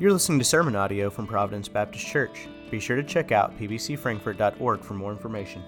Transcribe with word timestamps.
You're 0.00 0.12
listening 0.12 0.40
to 0.40 0.44
sermon 0.44 0.74
audio 0.74 1.08
from 1.08 1.28
Providence 1.28 1.68
Baptist 1.68 2.04
Church. 2.04 2.48
Be 2.68 2.80
sure 2.80 2.96
to 2.96 3.04
check 3.04 3.30
out 3.30 3.56
pbcfrankfurt.org 3.60 4.80
for 4.80 4.94
more 4.94 5.12
information. 5.12 5.62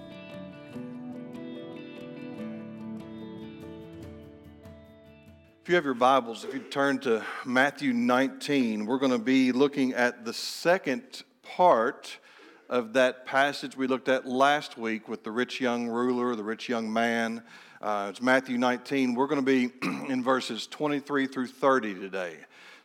If 5.63 5.69
you 5.69 5.75
have 5.75 5.85
your 5.85 5.93
Bibles, 5.93 6.43
if 6.43 6.53
you 6.53 6.59
turn 6.59 6.99
to 6.99 7.23
Matthew 7.45 7.93
19, 7.93 8.85
we're 8.85 8.97
going 8.97 9.13
to 9.13 9.17
be 9.17 9.53
looking 9.53 9.93
at 9.93 10.25
the 10.25 10.33
second 10.33 11.23
part 11.41 12.17
of 12.69 12.91
that 12.93 13.25
passage 13.25 13.77
we 13.77 13.87
looked 13.87 14.09
at 14.09 14.27
last 14.27 14.77
week 14.77 15.07
with 15.07 15.23
the 15.23 15.31
rich 15.31 15.61
young 15.61 15.87
ruler, 15.87 16.35
the 16.35 16.43
rich 16.43 16.67
young 16.67 16.91
man. 16.91 17.41
Uh, 17.81 18.07
it's 18.09 18.21
Matthew 18.21 18.57
19. 18.57 19.15
We're 19.15 19.27
going 19.27 19.45
to 19.45 19.69
be 19.69 19.71
in 20.11 20.21
verses 20.21 20.67
23 20.67 21.27
through 21.27 21.47
30 21.47 21.93
today. 21.93 22.35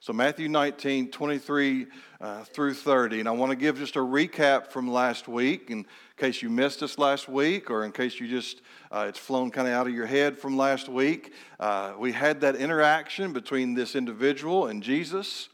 So, 0.05 0.13
Matthew 0.13 0.49
19, 0.49 1.13
23 1.13 1.87
uh, 2.21 2.43
through 2.43 2.75
30. 2.75 3.21
And 3.21 3.29
I 3.29 3.31
want 3.31 3.51
to 3.51 3.57
give 3.57 3.79
just 3.79 3.95
a 3.95 4.01
recap 4.01 4.73
from 4.73 4.91
last 4.91 5.29
week 5.29 5.71
in 5.71 5.87
case 6.17 6.43
you 6.43 6.51
missed 6.51 6.83
us 6.83 6.99
last 6.99 7.29
week 7.29 7.71
or 7.71 7.85
in 7.85 7.93
case 7.93 8.19
you 8.19 8.27
just, 8.27 8.63
uh, 8.91 9.07
it's 9.09 9.21
flown 9.21 9.53
kind 9.53 9.69
of 9.69 9.75
out 9.75 9.87
of 9.87 9.95
your 9.95 10.07
head 10.07 10.37
from 10.37 10.57
last 10.57 10.89
week. 10.89 11.33
Uh, 11.61 11.93
we 11.97 12.11
had 12.11 12.41
that 12.41 12.57
interaction 12.57 13.33
between 13.33 13.75
this 13.75 13.95
individual 13.95 14.67
and 14.67 14.83
Jesus. 14.83 15.49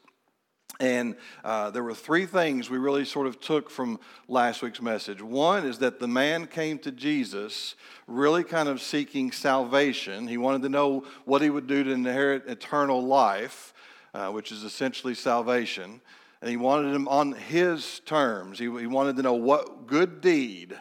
And 0.81 1.17
uh, 1.45 1.69
there 1.69 1.83
were 1.83 1.93
three 1.93 2.25
things 2.25 2.71
we 2.71 2.79
really 2.79 3.05
sort 3.05 3.27
of 3.27 3.41
took 3.41 3.69
from 3.69 4.01
last 4.29 4.63
week's 4.63 4.81
message. 4.81 5.21
One 5.21 5.67
is 5.67 5.81
that 5.81 6.01
the 6.01 6.09
man 6.09 6.47
came 6.47 6.79
to 6.79 6.91
Jesus 6.91 7.75
really 8.07 8.45
kind 8.45 8.71
of 8.71 8.81
seeking 8.81 9.31
salvation. 9.31 10.27
He 10.27 10.39
wanted 10.39 10.63
to 10.63 10.71
know 10.71 11.05
what 11.27 11.43
he 11.43 11.51
would 11.51 11.67
do 11.67 11.85
to 11.85 11.91
inherit 11.91 12.49
eternal 12.49 13.05
life 13.05 13.75
uh, 14.19 14.31
which 14.33 14.51
is 14.51 14.65
essentially 14.65 15.15
salvation. 15.15 16.01
And 16.41 16.51
he 16.51 16.57
wanted 16.57 16.93
him 16.93 17.07
on 17.07 17.33
his 17.33 18.01
terms. 18.01 18.59
He, 18.59 18.65
he 18.65 18.87
wanted 18.87 19.17
to 19.17 19.23
know 19.23 19.35
what 19.35 19.87
good 19.87 20.21
deed 20.21 20.75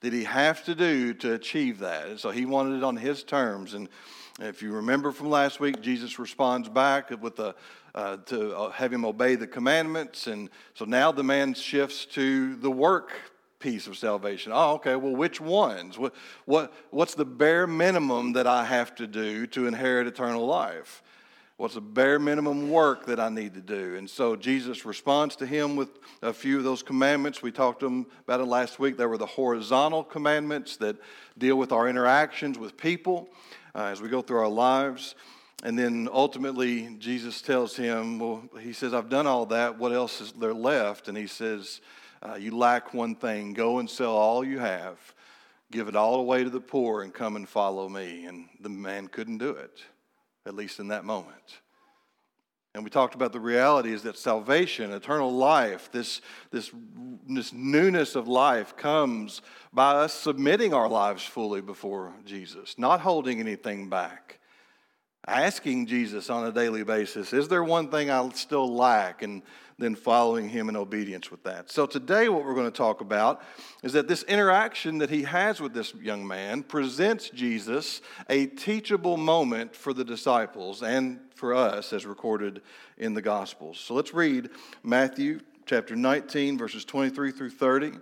did 0.00 0.12
he 0.12 0.24
have 0.24 0.64
to 0.66 0.74
do 0.74 1.12
to 1.14 1.32
achieve 1.32 1.80
that. 1.80 2.06
And 2.06 2.20
so 2.20 2.30
he 2.30 2.46
wanted 2.46 2.76
it 2.78 2.84
on 2.84 2.96
his 2.96 3.24
terms. 3.24 3.74
And 3.74 3.88
if 4.40 4.62
you 4.62 4.72
remember 4.72 5.10
from 5.10 5.28
last 5.28 5.58
week, 5.58 5.80
Jesus 5.80 6.18
responds 6.18 6.68
back 6.68 7.10
with 7.20 7.36
the, 7.36 7.56
uh, 7.94 8.18
to 8.26 8.56
uh, 8.56 8.70
have 8.70 8.92
him 8.92 9.04
obey 9.04 9.34
the 9.34 9.46
commandments. 9.46 10.28
And 10.28 10.48
so 10.74 10.84
now 10.84 11.10
the 11.10 11.24
man 11.24 11.54
shifts 11.54 12.04
to 12.06 12.54
the 12.56 12.70
work 12.70 13.12
piece 13.58 13.86
of 13.88 13.96
salvation. 13.96 14.52
Oh, 14.54 14.74
okay, 14.74 14.94
well, 14.94 15.16
which 15.16 15.40
ones? 15.40 15.98
What, 15.98 16.14
what, 16.44 16.72
what's 16.90 17.14
the 17.14 17.24
bare 17.24 17.66
minimum 17.66 18.34
that 18.34 18.46
I 18.46 18.64
have 18.64 18.94
to 18.96 19.06
do 19.06 19.46
to 19.48 19.66
inherit 19.66 20.06
eternal 20.06 20.46
life? 20.46 21.02
What's 21.56 21.74
the 21.74 21.80
bare 21.80 22.18
minimum 22.18 22.68
work 22.68 23.06
that 23.06 23.20
I 23.20 23.28
need 23.28 23.54
to 23.54 23.60
do? 23.60 23.94
And 23.94 24.10
so 24.10 24.34
Jesus 24.34 24.84
responds 24.84 25.36
to 25.36 25.46
him 25.46 25.76
with 25.76 25.88
a 26.20 26.32
few 26.32 26.58
of 26.58 26.64
those 26.64 26.82
commandments. 26.82 27.42
We 27.42 27.52
talked 27.52 27.80
to 27.80 27.86
him 27.86 28.06
about 28.24 28.40
it 28.40 28.46
last 28.46 28.80
week. 28.80 28.96
There 28.96 29.08
were 29.08 29.18
the 29.18 29.26
horizontal 29.26 30.02
commandments 30.02 30.76
that 30.78 30.96
deal 31.38 31.54
with 31.54 31.70
our 31.70 31.88
interactions 31.88 32.58
with 32.58 32.76
people 32.76 33.28
uh, 33.72 33.84
as 33.84 34.02
we 34.02 34.08
go 34.08 34.20
through 34.20 34.38
our 34.38 34.48
lives. 34.48 35.14
And 35.62 35.78
then 35.78 36.08
ultimately, 36.12 36.96
Jesus 36.98 37.40
tells 37.40 37.76
him, 37.76 38.18
Well, 38.18 38.42
he 38.60 38.72
says, 38.72 38.92
I've 38.92 39.08
done 39.08 39.28
all 39.28 39.46
that. 39.46 39.78
What 39.78 39.92
else 39.92 40.20
is 40.20 40.32
there 40.32 40.52
left? 40.52 41.06
And 41.06 41.16
he 41.16 41.28
says, 41.28 41.80
uh, 42.20 42.34
You 42.34 42.56
lack 42.56 42.92
one 42.92 43.14
thing. 43.14 43.52
Go 43.52 43.78
and 43.78 43.88
sell 43.88 44.16
all 44.16 44.44
you 44.44 44.58
have, 44.58 44.98
give 45.70 45.86
it 45.86 45.94
all 45.94 46.16
away 46.16 46.42
to 46.42 46.50
the 46.50 46.60
poor, 46.60 47.02
and 47.02 47.14
come 47.14 47.36
and 47.36 47.48
follow 47.48 47.88
me. 47.88 48.24
And 48.24 48.48
the 48.58 48.68
man 48.68 49.06
couldn't 49.06 49.38
do 49.38 49.50
it 49.50 49.84
at 50.46 50.54
least 50.54 50.80
in 50.80 50.88
that 50.88 51.04
moment. 51.04 51.60
And 52.74 52.82
we 52.82 52.90
talked 52.90 53.14
about 53.14 53.32
the 53.32 53.40
reality 53.40 53.92
is 53.92 54.02
that 54.02 54.18
salvation, 54.18 54.90
eternal 54.90 55.30
life, 55.30 55.90
this, 55.92 56.20
this, 56.50 56.72
this 57.28 57.52
newness 57.52 58.16
of 58.16 58.26
life 58.26 58.76
comes 58.76 59.42
by 59.72 59.92
us 59.92 60.12
submitting 60.12 60.74
our 60.74 60.88
lives 60.88 61.22
fully 61.22 61.60
before 61.60 62.12
Jesus, 62.24 62.76
not 62.76 63.00
holding 63.00 63.38
anything 63.38 63.88
back, 63.88 64.40
asking 65.26 65.86
Jesus 65.86 66.30
on 66.30 66.46
a 66.46 66.52
daily 66.52 66.84
basis, 66.84 67.32
is 67.32 67.48
there 67.48 67.64
one 67.64 67.88
thing 67.90 68.10
I 68.10 68.28
still 68.30 68.74
lack? 68.74 69.22
And 69.22 69.42
then 69.78 69.94
following 69.94 70.48
him 70.48 70.68
in 70.68 70.76
obedience 70.76 71.30
with 71.30 71.42
that. 71.44 71.70
So, 71.70 71.86
today, 71.86 72.28
what 72.28 72.44
we're 72.44 72.54
going 72.54 72.70
to 72.70 72.76
talk 72.76 73.00
about 73.00 73.42
is 73.82 73.92
that 73.94 74.06
this 74.06 74.22
interaction 74.24 74.98
that 74.98 75.10
he 75.10 75.22
has 75.22 75.60
with 75.60 75.74
this 75.74 75.94
young 75.94 76.26
man 76.26 76.62
presents 76.62 77.30
Jesus 77.30 78.00
a 78.28 78.46
teachable 78.46 79.16
moment 79.16 79.74
for 79.74 79.92
the 79.92 80.04
disciples 80.04 80.82
and 80.82 81.18
for 81.34 81.54
us 81.54 81.92
as 81.92 82.06
recorded 82.06 82.62
in 82.98 83.14
the 83.14 83.22
Gospels. 83.22 83.78
So, 83.78 83.94
let's 83.94 84.14
read 84.14 84.50
Matthew 84.82 85.40
chapter 85.66 85.96
19, 85.96 86.56
verses 86.56 86.84
23 86.84 87.32
through 87.32 87.50
30, 87.50 87.92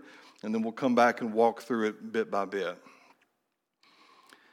and 0.42 0.54
then 0.54 0.62
we'll 0.62 0.72
come 0.72 0.94
back 0.94 1.20
and 1.20 1.32
walk 1.32 1.62
through 1.62 1.88
it 1.88 2.12
bit 2.12 2.30
by 2.30 2.44
bit. 2.44 2.76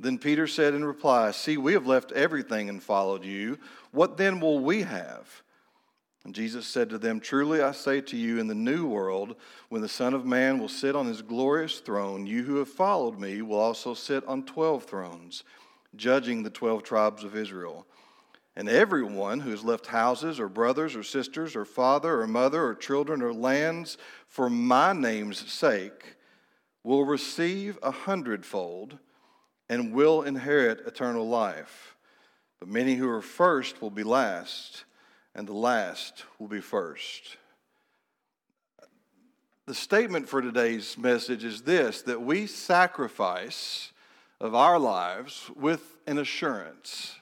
Then 0.00 0.18
Peter 0.18 0.46
said 0.46 0.74
in 0.74 0.84
reply, 0.84 1.32
See, 1.32 1.56
we 1.56 1.72
have 1.72 1.86
left 1.86 2.12
everything 2.12 2.68
and 2.68 2.82
followed 2.82 3.24
you. 3.24 3.58
What 3.90 4.16
then 4.16 4.40
will 4.40 4.60
we 4.60 4.82
have? 4.82 5.42
And 6.24 6.34
Jesus 6.34 6.66
said 6.66 6.90
to 6.90 6.98
them, 6.98 7.20
Truly 7.20 7.62
I 7.62 7.72
say 7.72 8.00
to 8.02 8.16
you, 8.16 8.38
in 8.38 8.48
the 8.48 8.54
new 8.54 8.86
world, 8.86 9.36
when 9.70 9.82
the 9.82 9.88
Son 9.88 10.14
of 10.14 10.26
Man 10.26 10.58
will 10.58 10.68
sit 10.68 10.94
on 10.94 11.06
his 11.06 11.22
glorious 11.22 11.80
throne, 11.80 12.26
you 12.26 12.42
who 12.42 12.56
have 12.56 12.68
followed 12.68 13.18
me 13.18 13.42
will 13.42 13.58
also 13.58 13.94
sit 13.94 14.26
on 14.26 14.44
twelve 14.44 14.84
thrones, 14.84 15.42
judging 15.96 16.42
the 16.42 16.50
twelve 16.50 16.82
tribes 16.82 17.24
of 17.24 17.34
Israel. 17.34 17.86
And 18.54 18.68
everyone 18.68 19.40
who 19.40 19.50
has 19.50 19.64
left 19.64 19.86
houses, 19.86 20.38
or 20.38 20.48
brothers, 20.48 20.96
or 20.96 21.02
sisters, 21.02 21.56
or 21.56 21.64
father, 21.64 22.20
or 22.20 22.26
mother, 22.26 22.64
or 22.64 22.74
children, 22.74 23.22
or 23.22 23.32
lands 23.32 23.96
for 24.26 24.50
my 24.50 24.92
name's 24.92 25.50
sake 25.50 26.16
will 26.82 27.04
receive 27.04 27.78
a 27.82 27.90
hundredfold 27.90 28.98
and 29.68 29.92
will 29.92 30.22
inherit 30.22 30.86
eternal 30.86 31.28
life. 31.28 31.96
But 32.60 32.68
many 32.68 32.94
who 32.94 33.08
are 33.08 33.22
first 33.22 33.80
will 33.80 33.90
be 33.90 34.02
last 34.02 34.84
and 35.34 35.46
the 35.46 35.52
last 35.52 36.24
will 36.38 36.48
be 36.48 36.60
first. 36.60 37.36
The 39.66 39.74
statement 39.74 40.28
for 40.28 40.40
today's 40.40 40.96
message 40.96 41.44
is 41.44 41.62
this 41.62 42.02
that 42.02 42.22
we 42.22 42.46
sacrifice 42.46 43.92
of 44.40 44.54
our 44.54 44.78
lives 44.78 45.50
with 45.54 45.96
an 46.06 46.18
assurance. 46.18 47.17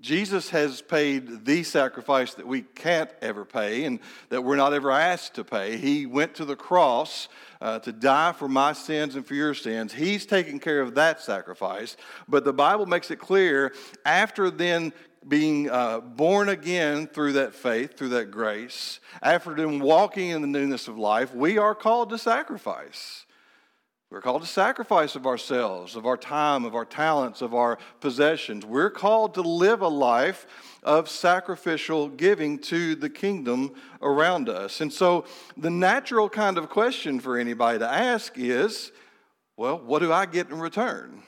Jesus 0.00 0.50
has 0.50 0.80
paid 0.80 1.44
the 1.44 1.62
sacrifice 1.62 2.34
that 2.34 2.46
we 2.46 2.62
can't 2.62 3.10
ever 3.20 3.44
pay 3.44 3.84
and 3.84 4.00
that 4.30 4.42
we're 4.42 4.56
not 4.56 4.72
ever 4.72 4.90
asked 4.90 5.34
to 5.34 5.44
pay. 5.44 5.76
He 5.76 6.06
went 6.06 6.34
to 6.36 6.44
the 6.44 6.56
cross 6.56 7.28
uh, 7.60 7.80
to 7.80 7.92
die 7.92 8.32
for 8.32 8.48
my 8.48 8.72
sins 8.72 9.14
and 9.14 9.26
for 9.26 9.34
your 9.34 9.52
sins. 9.52 9.92
He's 9.92 10.24
taken 10.24 10.58
care 10.58 10.80
of 10.80 10.94
that 10.94 11.20
sacrifice. 11.20 11.96
But 12.26 12.44
the 12.44 12.52
Bible 12.52 12.86
makes 12.86 13.10
it 13.10 13.18
clear 13.18 13.74
after 14.06 14.50
then 14.50 14.92
being 15.26 15.68
uh, 15.68 16.00
born 16.00 16.48
again 16.48 17.06
through 17.06 17.34
that 17.34 17.54
faith, 17.54 17.96
through 17.96 18.08
that 18.10 18.30
grace, 18.30 19.00
after 19.22 19.54
then 19.54 19.80
walking 19.80 20.30
in 20.30 20.40
the 20.40 20.48
newness 20.48 20.88
of 20.88 20.98
life, 20.98 21.34
we 21.34 21.58
are 21.58 21.74
called 21.74 22.08
to 22.10 22.18
sacrifice. 22.18 23.26
We're 24.10 24.20
called 24.20 24.42
to 24.42 24.48
sacrifice 24.48 25.14
of 25.14 25.24
ourselves, 25.24 25.94
of 25.94 26.04
our 26.04 26.16
time, 26.16 26.64
of 26.64 26.74
our 26.74 26.84
talents, 26.84 27.42
of 27.42 27.54
our 27.54 27.78
possessions. 28.00 28.66
We're 28.66 28.90
called 28.90 29.34
to 29.34 29.40
live 29.40 29.82
a 29.82 29.88
life 29.88 30.48
of 30.82 31.08
sacrificial 31.08 32.08
giving 32.08 32.58
to 32.58 32.96
the 32.96 33.08
kingdom 33.08 33.72
around 34.02 34.48
us. 34.48 34.80
And 34.80 34.92
so, 34.92 35.26
the 35.56 35.70
natural 35.70 36.28
kind 36.28 36.58
of 36.58 36.68
question 36.68 37.20
for 37.20 37.38
anybody 37.38 37.78
to 37.78 37.88
ask 37.88 38.32
is 38.36 38.90
well, 39.56 39.78
what 39.78 39.98
do 39.98 40.10
I 40.10 40.24
get 40.24 40.48
in 40.48 40.58
return? 40.58 41.22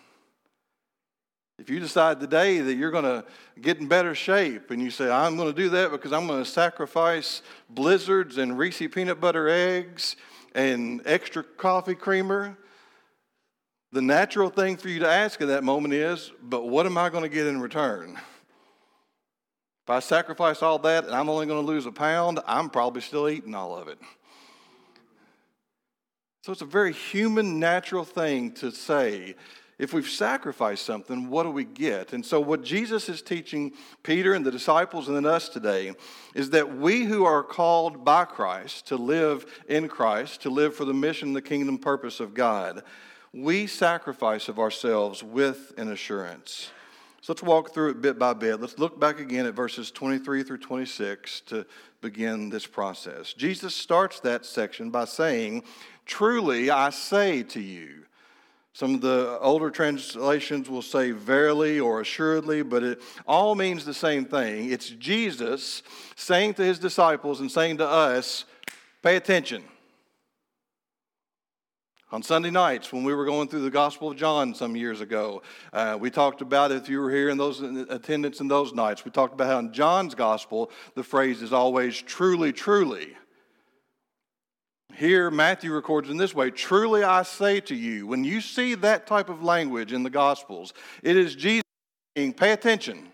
If 1.59 1.69
you 1.69 1.79
decide 1.79 2.19
today 2.19 2.61
that 2.61 2.75
you're 2.75 2.91
going 2.91 3.05
to 3.05 3.25
get 3.61 3.79
in 3.79 3.87
better 3.87 4.15
shape 4.15 4.71
and 4.71 4.83
you 4.83 4.91
say, 4.91 5.11
I'm 5.11 5.37
going 5.37 5.55
to 5.55 5.55
do 5.55 5.69
that 5.69 5.93
because 5.93 6.13
I'm 6.13 6.27
going 6.27 6.43
to 6.43 6.51
sacrifice 6.51 7.43
blizzards 7.69 8.39
and 8.39 8.59
Reese 8.59 8.83
peanut 8.91 9.21
butter 9.21 9.49
eggs 9.49 10.17
and 10.55 11.03
extra 11.05 11.45
coffee 11.45 11.95
creamer, 11.95 12.57
the 13.93 14.03
natural 14.03 14.49
thing 14.49 14.79
for 14.79 14.89
you 14.89 15.01
to 15.01 15.09
ask 15.09 15.41
at 15.43 15.49
that 15.49 15.63
moment 15.63 15.93
is, 15.93 16.33
but 16.43 16.69
what 16.69 16.87
am 16.87 16.97
I 16.97 17.11
going 17.11 17.25
to 17.25 17.29
get 17.29 17.47
in 17.47 17.61
return? 17.61 18.19
If 19.85 19.91
I 19.91 20.01
sacrifice 20.01 20.63
all 20.63 20.79
that 20.81 21.05
and 21.05 21.15
I'm 21.15 21.29
only 21.29 21.47
going 21.47 21.61
to 21.61 21.67
lose 21.67 21.85
a 21.85 21.93
pound, 21.93 22.41
I'm 22.47 22.71
probably 22.71 23.03
still 23.03 23.29
eating 23.29 23.55
all 23.55 23.77
of 23.77 23.89
it. 23.89 23.99
So 26.43 26.53
it's 26.53 26.63
a 26.63 26.67
very 26.67 26.93
human, 26.93 27.61
natural 27.61 28.05
thing 28.05 28.53
to 28.53 28.71
say. 28.71 29.35
If 29.79 29.93
we've 29.93 30.09
sacrificed 30.09 30.87
something, 30.87 31.29
what 31.29 31.43
do 31.43 31.51
we 31.51 31.65
get? 31.65 32.13
And 32.13 32.25
so, 32.25 32.41
what 32.41 32.63
Jesus 32.63 33.09
is 33.09 33.21
teaching 33.21 33.73
Peter 34.03 34.33
and 34.35 34.45
the 34.45 34.51
disciples 34.51 35.09
and 35.09 35.17
then 35.17 35.27
us 35.27 35.49
today 35.49 35.93
is 36.35 36.51
that 36.51 36.77
we 36.77 37.05
who 37.05 37.25
are 37.25 37.43
called 37.43 38.05
by 38.05 38.25
Christ 38.25 38.87
to 38.89 38.97
live 38.97 39.45
in 39.69 39.89
Christ, 39.89 40.43
to 40.43 40.51
live 40.51 40.77
for 40.77 40.85
the 40.85 40.95
mission, 40.95 41.33
the 41.33 41.43
kingdom 41.43 41.79
purpose 41.79 42.21
of 42.21 42.35
God, 42.35 42.83
we 43.33 43.67
sacrifice 43.67 44.49
of 44.49 44.59
ourselves 44.59 45.23
with 45.23 45.73
an 45.79 45.91
assurance. 45.91 46.71
So 47.23 47.33
let's 47.33 47.43
walk 47.43 47.73
through 47.73 47.91
it 47.91 48.03
bit 48.03 48.19
by 48.19 48.35
bit. 48.35 48.61
Let's 48.61 48.79
look 48.79 48.99
back 48.99 49.21
again 49.21 49.47
at 49.47 49.55
verses 49.55 49.91
23 49.91 50.43
through 50.43 50.59
26 50.59 51.41
to 51.43 51.65
begin 52.01 52.51
this 52.51 52.67
process. 52.67 53.33
Jesus 53.33 53.75
starts 53.75 54.21
that 54.21 54.45
section 54.45 54.91
by 54.91 55.05
saying, 55.05 55.63
Truly 56.05 56.71
I 56.71 56.91
say 56.91 57.43
to 57.45 57.61
you. 57.61 58.03
Some 58.75 58.95
of 58.95 59.01
the 59.03 59.39
older 59.41 59.71
translations 59.71 60.69
will 60.69 60.83
say 60.83 61.11
verily 61.11 61.79
or 61.79 62.01
assuredly, 62.01 62.63
but 62.63 62.83
it 62.83 63.03
all 63.27 63.55
means 63.55 63.85
the 63.85 63.95
same 63.95 64.25
thing. 64.25 64.73
It's 64.73 64.89
Jesus 64.89 65.83
saying 66.17 66.55
to 66.55 66.65
his 66.65 66.79
disciples 66.79 67.41
and 67.41 67.53
saying 67.53 67.79
to 67.79 67.87
us, 67.87 68.47
Pay 69.03 69.17
attention. 69.17 69.63
On 72.13 72.23
Sunday 72.23 72.51
nights, 72.51 72.93
when 72.93 73.05
we 73.05 73.15
were 73.15 73.25
going 73.25 73.49
through 73.49 73.63
the 73.63 73.71
Gospel 73.71 74.11
of 74.11 74.19
John 74.19 74.55
some 74.55 74.77
years 74.77 75.01
ago, 75.01 75.41
uh, 75.73 75.97
we 75.99 76.11
talked 76.11 76.43
about, 76.43 76.71
if 76.71 76.87
you 76.87 77.01
were 77.01 77.11
here 77.11 77.31
in 77.31 77.39
those 77.39 77.61
in 77.63 77.87
attendance 77.89 78.39
in 78.39 78.49
those 78.49 78.75
nights, 78.75 79.03
we 79.07 79.11
talked 79.11 79.33
about 79.33 79.47
how 79.47 79.59
in 79.59 79.73
John's 79.73 80.15
Gospel, 80.15 80.71
the 80.95 81.03
phrase 81.03 81.41
is 81.41 81.55
always 81.55 81.97
truly, 82.03 82.53
truly. 82.53 83.17
Here, 84.95 85.31
Matthew 85.31 85.73
records 85.73 86.11
in 86.11 86.19
this 86.19 86.35
way 86.35 86.51
Truly 86.51 87.03
I 87.03 87.23
say 87.23 87.61
to 87.61 87.75
you, 87.75 88.07
when 88.07 88.25
you 88.25 88.43
see 88.43 88.75
that 88.75 89.07
type 89.07 89.31
of 89.31 89.43
language 89.43 89.95
in 89.95 90.03
the 90.03 90.11
Gospels, 90.11 90.75
it 91.03 91.17
is 91.17 91.35
Jesus 91.35 91.65
saying, 92.15 92.35
Pay 92.35 92.53
attention. 92.53 93.09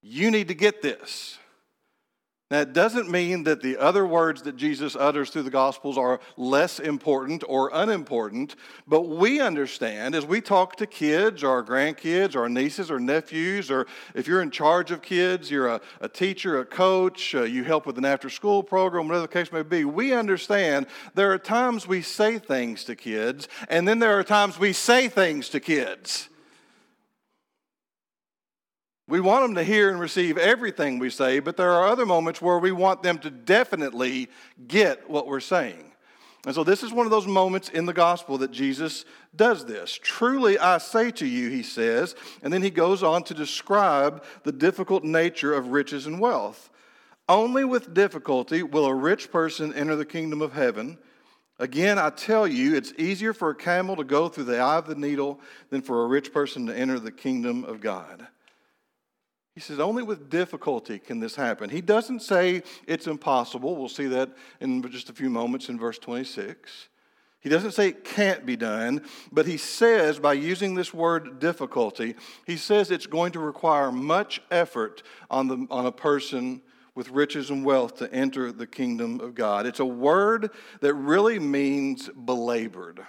You 0.00 0.30
need 0.30 0.46
to 0.46 0.54
get 0.54 0.80
this. 0.80 1.38
It 2.50 2.72
doesn't 2.72 3.10
mean 3.10 3.44
that 3.44 3.60
the 3.60 3.76
other 3.76 4.06
words 4.06 4.40
that 4.42 4.56
Jesus 4.56 4.96
utters 4.96 5.28
through 5.28 5.42
the 5.42 5.50
Gospels 5.50 5.98
are 5.98 6.18
less 6.38 6.78
important 6.80 7.44
or 7.46 7.70
unimportant, 7.74 8.56
but 8.86 9.02
we 9.02 9.38
understand 9.38 10.14
as 10.14 10.24
we 10.24 10.40
talk 10.40 10.76
to 10.76 10.86
kids 10.86 11.42
or 11.42 11.50
our 11.50 11.62
grandkids 11.62 12.34
or 12.34 12.40
our 12.40 12.48
nieces 12.48 12.90
or 12.90 12.98
nephews, 12.98 13.70
or 13.70 13.86
if 14.14 14.26
you're 14.26 14.40
in 14.40 14.50
charge 14.50 14.90
of 14.90 15.02
kids, 15.02 15.50
you're 15.50 15.68
a, 15.68 15.80
a 16.00 16.08
teacher, 16.08 16.58
a 16.58 16.64
coach, 16.64 17.34
uh, 17.34 17.42
you 17.42 17.64
help 17.64 17.84
with 17.84 17.98
an 17.98 18.06
after 18.06 18.30
school 18.30 18.62
program, 18.62 19.08
whatever 19.08 19.26
the 19.26 19.28
case 19.28 19.52
may 19.52 19.62
be, 19.62 19.84
we 19.84 20.14
understand 20.14 20.86
there 21.14 21.30
are 21.30 21.38
times 21.38 21.86
we 21.86 22.00
say 22.00 22.38
things 22.38 22.82
to 22.84 22.96
kids, 22.96 23.46
and 23.68 23.86
then 23.86 23.98
there 23.98 24.18
are 24.18 24.24
times 24.24 24.58
we 24.58 24.72
say 24.72 25.06
things 25.06 25.50
to 25.50 25.60
kids. 25.60 26.30
We 29.08 29.20
want 29.20 29.42
them 29.42 29.54
to 29.54 29.64
hear 29.64 29.88
and 29.90 29.98
receive 29.98 30.36
everything 30.36 30.98
we 30.98 31.08
say, 31.08 31.40
but 31.40 31.56
there 31.56 31.72
are 31.72 31.88
other 31.88 32.04
moments 32.04 32.42
where 32.42 32.58
we 32.58 32.72
want 32.72 33.02
them 33.02 33.18
to 33.20 33.30
definitely 33.30 34.28
get 34.66 35.08
what 35.08 35.26
we're 35.26 35.40
saying. 35.40 35.92
And 36.44 36.54
so, 36.54 36.62
this 36.62 36.82
is 36.82 36.92
one 36.92 37.06
of 37.06 37.10
those 37.10 37.26
moments 37.26 37.70
in 37.70 37.86
the 37.86 37.94
gospel 37.94 38.38
that 38.38 38.52
Jesus 38.52 39.06
does 39.34 39.64
this. 39.64 39.98
Truly, 40.00 40.58
I 40.58 40.78
say 40.78 41.10
to 41.12 41.26
you, 41.26 41.48
he 41.48 41.62
says, 41.62 42.14
and 42.42 42.52
then 42.52 42.62
he 42.62 42.70
goes 42.70 43.02
on 43.02 43.24
to 43.24 43.34
describe 43.34 44.22
the 44.44 44.52
difficult 44.52 45.04
nature 45.04 45.54
of 45.54 45.68
riches 45.68 46.06
and 46.06 46.20
wealth. 46.20 46.70
Only 47.28 47.64
with 47.64 47.92
difficulty 47.92 48.62
will 48.62 48.86
a 48.86 48.94
rich 48.94 49.32
person 49.32 49.74
enter 49.74 49.96
the 49.96 50.04
kingdom 50.04 50.40
of 50.40 50.52
heaven. 50.52 50.98
Again, 51.58 51.98
I 51.98 52.10
tell 52.10 52.46
you, 52.46 52.76
it's 52.76 52.92
easier 52.96 53.32
for 53.32 53.50
a 53.50 53.54
camel 53.54 53.96
to 53.96 54.04
go 54.04 54.28
through 54.28 54.44
the 54.44 54.58
eye 54.58 54.76
of 54.76 54.86
the 54.86 54.94
needle 54.94 55.40
than 55.70 55.82
for 55.82 56.04
a 56.04 56.06
rich 56.06 56.32
person 56.32 56.66
to 56.66 56.76
enter 56.76 57.00
the 57.00 57.10
kingdom 57.10 57.64
of 57.64 57.80
God. 57.80 58.28
He 59.58 59.62
says, 59.62 59.80
only 59.80 60.04
with 60.04 60.30
difficulty 60.30 61.00
can 61.00 61.18
this 61.18 61.34
happen. 61.34 61.68
He 61.68 61.80
doesn't 61.80 62.22
say 62.22 62.62
it's 62.86 63.08
impossible. 63.08 63.74
We'll 63.74 63.88
see 63.88 64.06
that 64.06 64.30
in 64.60 64.88
just 64.88 65.10
a 65.10 65.12
few 65.12 65.28
moments 65.28 65.68
in 65.68 65.80
verse 65.80 65.98
26. 65.98 66.86
He 67.40 67.48
doesn't 67.48 67.72
say 67.72 67.88
it 67.88 68.04
can't 68.04 68.46
be 68.46 68.54
done, 68.54 69.04
but 69.32 69.46
he 69.46 69.56
says, 69.56 70.20
by 70.20 70.34
using 70.34 70.76
this 70.76 70.94
word 70.94 71.40
difficulty, 71.40 72.14
he 72.46 72.56
says 72.56 72.92
it's 72.92 73.08
going 73.08 73.32
to 73.32 73.40
require 73.40 73.90
much 73.90 74.40
effort 74.52 75.02
on, 75.28 75.48
the, 75.48 75.66
on 75.72 75.86
a 75.86 75.92
person 75.92 76.62
with 76.94 77.10
riches 77.10 77.50
and 77.50 77.64
wealth 77.64 77.96
to 77.96 78.12
enter 78.14 78.52
the 78.52 78.66
kingdom 78.68 79.18
of 79.18 79.34
God. 79.34 79.66
It's 79.66 79.80
a 79.80 79.84
word 79.84 80.52
that 80.82 80.94
really 80.94 81.40
means 81.40 82.08
belabored. 82.10 83.00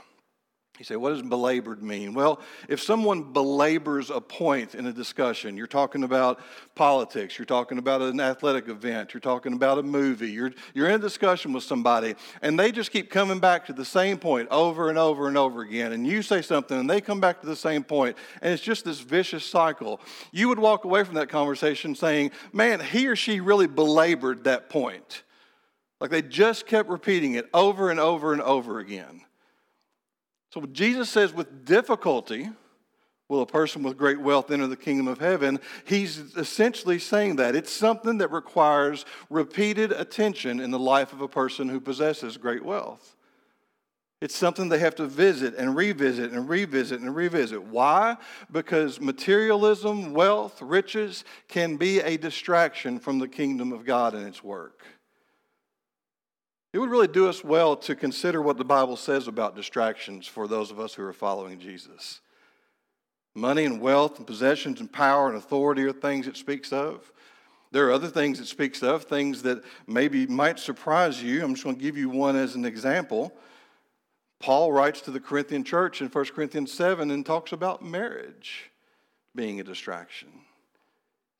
You 0.79 0.85
say, 0.85 0.95
what 0.95 1.09
does 1.09 1.21
belabored 1.21 1.83
mean? 1.83 2.13
Well, 2.13 2.39
if 2.69 2.81
someone 2.81 3.33
belabors 3.33 4.09
a 4.09 4.21
point 4.21 4.75
in 4.75 4.85
a 4.85 4.93
discussion, 4.93 5.57
you're 5.57 5.67
talking 5.67 6.05
about 6.05 6.39
politics, 6.73 7.37
you're 7.37 7.45
talking 7.45 7.77
about 7.77 8.01
an 8.01 8.21
athletic 8.21 8.69
event, 8.69 9.13
you're 9.13 9.19
talking 9.19 9.51
about 9.51 9.77
a 9.77 9.83
movie, 9.83 10.31
you're, 10.31 10.53
you're 10.73 10.87
in 10.87 10.95
a 10.95 10.99
discussion 10.99 11.51
with 11.51 11.65
somebody, 11.65 12.15
and 12.41 12.57
they 12.57 12.71
just 12.71 12.91
keep 12.91 13.09
coming 13.09 13.39
back 13.39 13.65
to 13.65 13.73
the 13.73 13.83
same 13.83 14.17
point 14.17 14.47
over 14.51 14.87
and 14.87 14.97
over 14.97 15.27
and 15.27 15.37
over 15.37 15.61
again, 15.61 15.91
and 15.91 16.07
you 16.07 16.21
say 16.21 16.41
something, 16.41 16.79
and 16.79 16.89
they 16.89 17.01
come 17.01 17.19
back 17.19 17.41
to 17.41 17.45
the 17.45 17.57
same 17.57 17.83
point, 17.83 18.15
and 18.41 18.53
it's 18.53 18.63
just 18.63 18.85
this 18.85 19.01
vicious 19.01 19.43
cycle. 19.43 19.99
You 20.31 20.47
would 20.47 20.59
walk 20.59 20.85
away 20.85 21.03
from 21.03 21.15
that 21.15 21.27
conversation 21.27 21.93
saying, 21.93 22.31
man, 22.53 22.79
he 22.79 23.05
or 23.07 23.17
she 23.17 23.41
really 23.41 23.67
belabored 23.67 24.45
that 24.45 24.69
point. 24.69 25.23
Like 25.99 26.09
they 26.09 26.21
just 26.21 26.65
kept 26.65 26.87
repeating 26.87 27.33
it 27.33 27.49
over 27.53 27.89
and 27.89 27.99
over 27.99 28.31
and 28.31 28.41
over 28.41 28.79
again. 28.79 29.23
So 30.51 30.61
Jesus 30.61 31.09
says, 31.09 31.33
with 31.33 31.65
difficulty 31.65 32.49
will 33.27 33.41
a 33.41 33.45
person 33.45 33.83
with 33.83 33.97
great 33.97 34.19
wealth 34.19 34.49
enter 34.49 34.65
the 34.65 34.75
kingdom 34.75 35.07
of 35.07 35.19
heaven. 35.19 35.59
He's 35.85 36.17
essentially 36.35 36.97
saying 36.97 37.35
that. 37.35 37.55
It's 37.55 37.71
something 37.71 38.17
that 38.17 38.31
requires 38.31 39.05
repeated 39.29 39.91
attention 39.91 40.59
in 40.59 40.71
the 40.71 40.79
life 40.79 41.13
of 41.13 41.21
a 41.21 41.27
person 41.27 41.69
who 41.69 41.79
possesses 41.79 42.37
great 42.37 42.65
wealth. 42.65 43.15
It's 44.21 44.35
something 44.35 44.67
they 44.67 44.79
have 44.79 44.95
to 44.95 45.05
visit 45.05 45.55
and 45.55 45.77
revisit 45.77 46.31
and 46.31 46.49
revisit 46.49 46.99
and 46.99 47.15
revisit. 47.15 47.63
Why? 47.63 48.17
Because 48.51 48.99
materialism, 48.99 50.13
wealth, 50.13 50.61
riches 50.61 51.23
can 51.47 51.77
be 51.77 52.01
a 52.01 52.17
distraction 52.17 52.99
from 52.99 53.19
the 53.19 53.29
kingdom 53.29 53.71
of 53.71 53.85
God 53.85 54.15
and 54.15 54.27
its 54.27 54.43
work. 54.43 54.83
It 56.71 56.77
would 56.77 56.91
really 56.91 57.07
do 57.07 57.27
us 57.27 57.43
well 57.43 57.75
to 57.77 57.95
consider 57.95 58.41
what 58.41 58.57
the 58.57 58.63
Bible 58.63 58.95
says 58.95 59.27
about 59.27 59.55
distractions 59.55 60.27
for 60.27 60.47
those 60.47 60.69
of 60.69 60.79
us 60.79 60.93
who 60.93 61.03
are 61.03 61.13
following 61.13 61.59
Jesus. 61.59 62.21
Money 63.33 63.65
and 63.65 63.81
wealth 63.81 64.17
and 64.17 64.27
possessions 64.27 64.79
and 64.79 64.91
power 64.91 65.27
and 65.27 65.37
authority 65.37 65.83
are 65.83 65.91
things 65.91 66.27
it 66.27 66.37
speaks 66.37 66.71
of. 66.71 67.11
There 67.71 67.87
are 67.87 67.91
other 67.91 68.07
things 68.07 68.39
it 68.39 68.47
speaks 68.47 68.83
of, 68.83 69.03
things 69.03 69.43
that 69.43 69.63
maybe 69.87 70.27
might 70.27 70.59
surprise 70.59 71.21
you. 71.21 71.43
I'm 71.43 71.53
just 71.53 71.63
going 71.63 71.75
to 71.75 71.81
give 71.81 71.97
you 71.97 72.09
one 72.09 72.35
as 72.35 72.55
an 72.55 72.65
example. 72.65 73.33
Paul 74.39 74.71
writes 74.71 75.01
to 75.01 75.11
the 75.11 75.19
Corinthian 75.19 75.63
church 75.63 76.01
in 76.01 76.07
1 76.07 76.25
Corinthians 76.27 76.71
7 76.71 77.11
and 77.11 77.25
talks 77.25 77.51
about 77.51 77.83
marriage 77.83 78.71
being 79.35 79.59
a 79.59 79.63
distraction. 79.63 80.29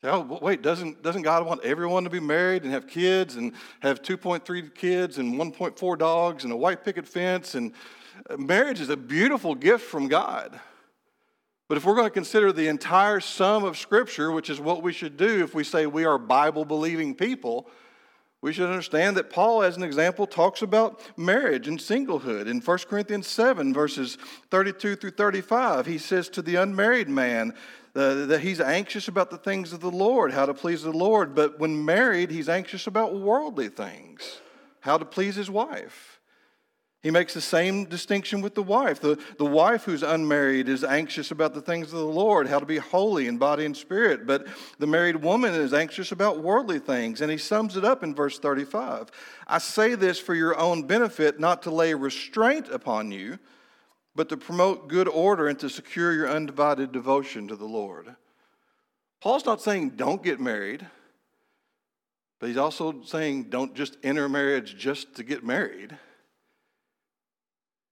Oh, 0.01 0.39
wait, 0.41 0.61
doesn't, 0.61 1.03
doesn't 1.03 1.23
God 1.23 1.45
want 1.45 1.61
everyone 1.63 2.05
to 2.05 2.09
be 2.09 2.21
married 2.21 2.63
and 2.63 2.71
have 2.71 2.87
kids 2.87 3.35
and 3.35 3.51
have 3.81 4.01
2.3 4.01 4.73
kids 4.73 5.17
and 5.17 5.33
1.4 5.33 5.97
dogs 5.97 6.45
and 6.45 6.53
a 6.53 6.55
white 6.55 6.85
picket 6.85 7.05
fence? 7.05 7.53
And 7.53 7.73
uh, 8.29 8.37
marriage 8.37 8.79
is 8.79 8.87
a 8.87 8.95
beautiful 8.95 9.55
gift 9.55 9.85
from 9.85 10.07
God. 10.07 10.57
But 11.67 11.77
if 11.77 11.85
we're 11.85 11.95
going 11.95 12.07
to 12.07 12.11
consider 12.11 12.53
the 12.53 12.69
entire 12.69 13.19
sum 13.19 13.65
of 13.65 13.77
Scripture, 13.77 14.31
which 14.31 14.49
is 14.49 14.59
what 14.59 14.81
we 14.81 14.93
should 14.93 15.17
do 15.17 15.43
if 15.43 15.53
we 15.53 15.65
say 15.65 15.85
we 15.85 16.05
are 16.05 16.17
Bible 16.17 16.63
believing 16.63 17.13
people, 17.13 17.69
we 18.41 18.53
should 18.53 18.69
understand 18.69 19.17
that 19.17 19.29
Paul, 19.29 19.63
as 19.63 19.75
an 19.75 19.83
example, 19.83 20.25
talks 20.25 20.61
about 20.61 21.01
marriage 21.17 21.67
and 21.67 21.77
singlehood. 21.77 22.47
In 22.47 22.61
1 22.61 22.77
Corinthians 22.89 23.27
7, 23.27 23.73
verses 23.73 24.17
32 24.49 24.95
through 24.95 25.11
35, 25.11 25.85
he 25.85 25.97
says 25.97 26.29
to 26.29 26.41
the 26.41 26.55
unmarried 26.55 27.09
man, 27.09 27.53
that 27.93 28.41
he's 28.41 28.61
anxious 28.61 29.07
about 29.07 29.31
the 29.31 29.37
things 29.37 29.73
of 29.73 29.79
the 29.79 29.91
Lord, 29.91 30.31
how 30.31 30.45
to 30.45 30.53
please 30.53 30.83
the 30.83 30.91
Lord. 30.91 31.35
But 31.35 31.59
when 31.59 31.83
married, 31.85 32.31
he's 32.31 32.49
anxious 32.49 32.87
about 32.87 33.15
worldly 33.15 33.69
things, 33.69 34.39
how 34.81 34.97
to 34.97 35.05
please 35.05 35.35
his 35.35 35.49
wife. 35.49 36.19
He 37.01 37.11
makes 37.11 37.33
the 37.33 37.41
same 37.41 37.85
distinction 37.85 38.41
with 38.41 38.55
the 38.55 38.63
wife. 38.63 38.99
The, 38.99 39.17
the 39.37 39.45
wife 39.45 39.85
who's 39.85 40.03
unmarried 40.03 40.67
is 40.67 40.83
anxious 40.83 41.31
about 41.31 41.53
the 41.53 41.61
things 41.61 41.93
of 41.93 41.99
the 41.99 42.05
Lord, 42.05 42.47
how 42.47 42.59
to 42.59 42.65
be 42.65 42.77
holy 42.77 43.27
in 43.27 43.37
body 43.37 43.63
and 43.63 43.75
spirit. 43.75 44.27
But 44.27 44.47
the 44.79 44.87
married 44.87 45.15
woman 45.15 45.53
is 45.53 45.73
anxious 45.73 46.11
about 46.11 46.43
worldly 46.43 46.79
things. 46.79 47.21
And 47.21 47.31
he 47.31 47.37
sums 47.37 47.77
it 47.77 47.85
up 47.85 48.03
in 48.03 48.13
verse 48.13 48.37
35 48.37 49.11
I 49.47 49.59
say 49.59 49.95
this 49.95 50.19
for 50.19 50.35
your 50.35 50.57
own 50.57 50.83
benefit, 50.83 51.39
not 51.39 51.63
to 51.63 51.71
lay 51.71 51.93
restraint 51.93 52.67
upon 52.67 53.11
you 53.11 53.39
but 54.15 54.29
to 54.29 54.37
promote 54.37 54.87
good 54.87 55.07
order 55.07 55.47
and 55.47 55.59
to 55.59 55.69
secure 55.69 56.13
your 56.13 56.29
undivided 56.29 56.91
devotion 56.91 57.47
to 57.47 57.55
the 57.55 57.65
Lord. 57.65 58.15
Paul's 59.21 59.45
not 59.45 59.61
saying 59.61 59.91
don't 59.91 60.23
get 60.23 60.39
married, 60.39 60.85
but 62.39 62.47
he's 62.47 62.57
also 62.57 63.01
saying 63.03 63.45
don't 63.45 63.75
just 63.75 63.97
enter 64.03 64.29
marriage 64.29 64.77
just 64.77 65.15
to 65.15 65.23
get 65.23 65.43
married. 65.43 65.97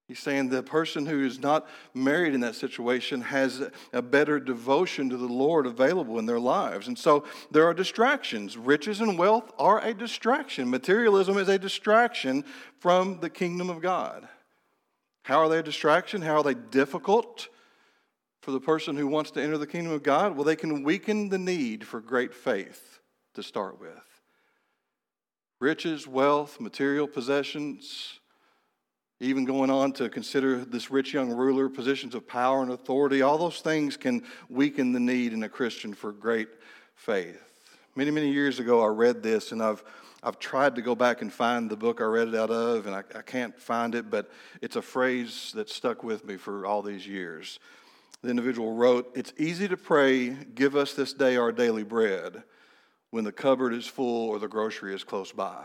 He's 0.07 0.19
saying 0.19 0.47
the 0.47 0.63
person 0.63 1.05
who 1.05 1.25
is 1.25 1.39
not 1.39 1.67
married 1.93 2.33
in 2.33 2.39
that 2.39 2.55
situation 2.55 3.19
has 3.21 3.69
a 3.91 4.01
better 4.01 4.39
devotion 4.39 5.09
to 5.09 5.17
the 5.17 5.27
Lord 5.27 5.65
available 5.65 6.17
in 6.17 6.25
their 6.25 6.39
lives. 6.39 6.87
And 6.87 6.97
so 6.97 7.25
there 7.51 7.65
are 7.65 7.73
distractions. 7.73 8.55
Riches 8.55 9.01
and 9.01 9.19
wealth 9.19 9.51
are 9.59 9.83
a 9.83 9.93
distraction. 9.93 10.69
Materialism 10.69 11.37
is 11.37 11.49
a 11.49 11.59
distraction 11.59 12.45
from 12.79 13.19
the 13.19 13.29
kingdom 13.29 13.69
of 13.69 13.81
God. 13.81 14.29
How 15.27 15.41
are 15.41 15.49
they 15.49 15.59
a 15.59 15.63
distraction? 15.63 16.21
How 16.21 16.37
are 16.37 16.43
they 16.43 16.53
difficult 16.53 17.49
for 18.39 18.51
the 18.51 18.61
person 18.61 18.95
who 18.95 19.07
wants 19.07 19.29
to 19.31 19.43
enter 19.43 19.57
the 19.57 19.67
kingdom 19.67 19.91
of 19.91 20.01
God? 20.01 20.37
Well, 20.37 20.45
they 20.45 20.55
can 20.55 20.83
weaken 20.83 21.27
the 21.27 21.37
need 21.37 21.85
for 21.85 21.99
great 21.99 22.33
faith 22.33 23.01
to 23.33 23.43
start 23.43 23.77
with. 23.77 24.21
Riches, 25.59 26.07
wealth, 26.07 26.61
material 26.61 27.09
possessions, 27.09 28.21
even 29.19 29.43
going 29.43 29.69
on 29.69 29.91
to 29.93 30.07
consider 30.07 30.63
this 30.63 30.89
rich 30.89 31.13
young 31.13 31.33
ruler, 31.33 31.67
positions 31.67 32.15
of 32.15 32.25
power 32.25 32.61
and 32.61 32.71
authority, 32.71 33.21
all 33.21 33.37
those 33.37 33.59
things 33.59 33.97
can 33.97 34.23
weaken 34.47 34.93
the 34.93 34.99
need 35.01 35.33
in 35.33 35.43
a 35.43 35.49
Christian 35.49 35.93
for 35.93 36.13
great 36.13 36.47
faith. 36.95 37.43
Many, 37.97 38.11
many 38.11 38.31
years 38.31 38.59
ago, 38.59 38.81
I 38.81 38.87
read 38.87 39.21
this, 39.23 39.51
and 39.51 39.61
I've, 39.61 39.83
I've 40.23 40.39
tried 40.39 40.75
to 40.75 40.81
go 40.81 40.95
back 40.95 41.21
and 41.21 41.31
find 41.31 41.69
the 41.69 41.77
book 41.77 42.01
I 42.01 42.05
read 42.05 42.29
it 42.29 42.35
out 42.35 42.49
of, 42.49 42.87
and 42.87 42.95
I, 42.95 43.03
I 43.15 43.21
can't 43.21 43.59
find 43.59 43.93
it, 43.93 44.09
but 44.09 44.29
it's 44.61 44.75
a 44.75 44.81
phrase 44.81 45.51
that 45.55 45.69
stuck 45.69 46.03
with 46.03 46.25
me 46.25 46.37
for 46.37 46.65
all 46.65 46.81
these 46.81 47.05
years. 47.07 47.59
The 48.23 48.29
individual 48.29 48.73
wrote, 48.73 49.11
It's 49.15 49.31
easy 49.37 49.67
to 49.67 49.77
pray, 49.77 50.29
give 50.29 50.75
us 50.75 50.93
this 50.93 51.13
day 51.13 51.37
our 51.37 51.51
daily 51.51 51.83
bread, 51.83 52.43
when 53.11 53.23
the 53.23 53.31
cupboard 53.31 53.73
is 53.73 53.85
full 53.85 54.29
or 54.29 54.39
the 54.39 54.47
grocery 54.47 54.95
is 54.95 55.03
close 55.03 55.31
by. 55.31 55.63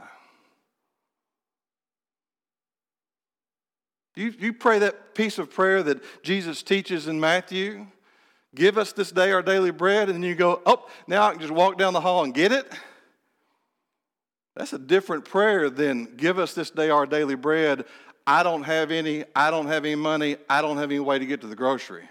You, 4.15 4.35
you 4.39 4.53
pray 4.53 4.79
that 4.81 5.15
piece 5.15 5.39
of 5.39 5.51
prayer 5.51 5.83
that 5.83 6.03
Jesus 6.23 6.63
teaches 6.63 7.09
in 7.09 7.19
Matthew. 7.19 7.87
Give 8.55 8.77
us 8.77 8.93
this 8.93 9.11
day 9.11 9.33
our 9.33 9.43
daily 9.43 9.71
bread, 9.71 10.11
and 10.11 10.23
then 10.23 10.29
you 10.29 10.35
go, 10.35 10.61
oh, 10.67 10.87
now 11.07 11.27
I 11.27 11.31
can 11.31 11.41
just 11.41 11.53
walk 11.53 11.79
down 11.79 11.95
the 11.95 12.03
hall 12.03 12.23
and 12.23 12.35
get 12.35 12.53
it. 12.53 12.71
That's 14.55 14.73
a 14.73 14.79
different 14.79 15.25
prayer 15.25 15.71
than 15.71 16.17
give 16.17 16.39
us 16.39 16.55
this 16.55 16.71
day 16.71 16.91
our 16.91 17.07
daily 17.07 17.35
bread. 17.35 17.85
I 18.27 18.43
don't 18.43 18.63
have 18.65 18.91
any, 18.91 19.25
I 19.35 19.51
don't 19.51 19.67
have 19.67 19.85
any 19.85 19.95
money, 19.95 20.37
I 20.49 20.63
don't 20.63 20.77
have 20.77 20.91
any 20.91 21.01
way 21.01 21.19
to 21.19 21.27
get 21.27 21.41
to 21.41 21.47
the 21.47 21.57
grocery. 21.57 22.09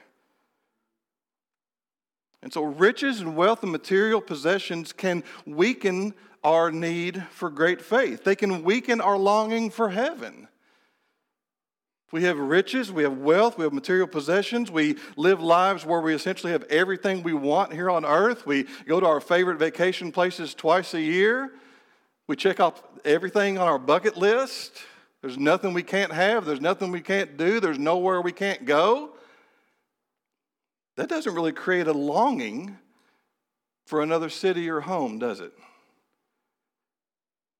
And 2.43 2.51
so, 2.51 2.63
riches 2.63 3.21
and 3.21 3.35
wealth 3.35 3.61
and 3.61 3.71
material 3.71 4.19
possessions 4.19 4.93
can 4.93 5.23
weaken 5.45 6.15
our 6.43 6.71
need 6.71 7.23
for 7.31 7.51
great 7.51 7.81
faith. 7.81 8.23
They 8.23 8.35
can 8.35 8.63
weaken 8.63 8.99
our 8.99 9.17
longing 9.17 9.69
for 9.69 9.89
heaven. 9.89 10.47
We 12.11 12.23
have 12.23 12.37
riches, 12.37 12.91
we 12.91 13.03
have 13.03 13.19
wealth, 13.19 13.57
we 13.57 13.63
have 13.63 13.71
material 13.71 14.07
possessions. 14.07 14.69
We 14.69 14.97
live 15.15 15.39
lives 15.39 15.85
where 15.85 16.01
we 16.01 16.13
essentially 16.13 16.51
have 16.51 16.63
everything 16.63 17.23
we 17.23 17.33
want 17.33 17.71
here 17.71 17.89
on 17.89 18.03
earth. 18.03 18.45
We 18.45 18.65
go 18.85 18.99
to 18.99 19.05
our 19.05 19.21
favorite 19.21 19.59
vacation 19.59 20.11
places 20.11 20.53
twice 20.53 20.93
a 20.93 21.01
year. 21.01 21.51
We 22.31 22.37
check 22.37 22.61
off 22.61 22.81
everything 23.03 23.57
on 23.57 23.67
our 23.67 23.77
bucket 23.77 24.15
list. 24.15 24.77
There's 25.19 25.37
nothing 25.37 25.73
we 25.73 25.83
can't 25.83 26.13
have, 26.13 26.45
there's 26.45 26.61
nothing 26.61 26.89
we 26.89 27.01
can't 27.01 27.35
do, 27.35 27.59
there's 27.59 27.77
nowhere 27.77 28.21
we 28.21 28.31
can't 28.31 28.63
go. 28.63 29.17
That 30.95 31.09
doesn't 31.09 31.35
really 31.35 31.51
create 31.51 31.87
a 31.87 31.91
longing 31.91 32.77
for 33.85 34.01
another 34.01 34.29
city 34.29 34.69
or 34.69 34.79
home, 34.79 35.19
does 35.19 35.41
it? 35.41 35.51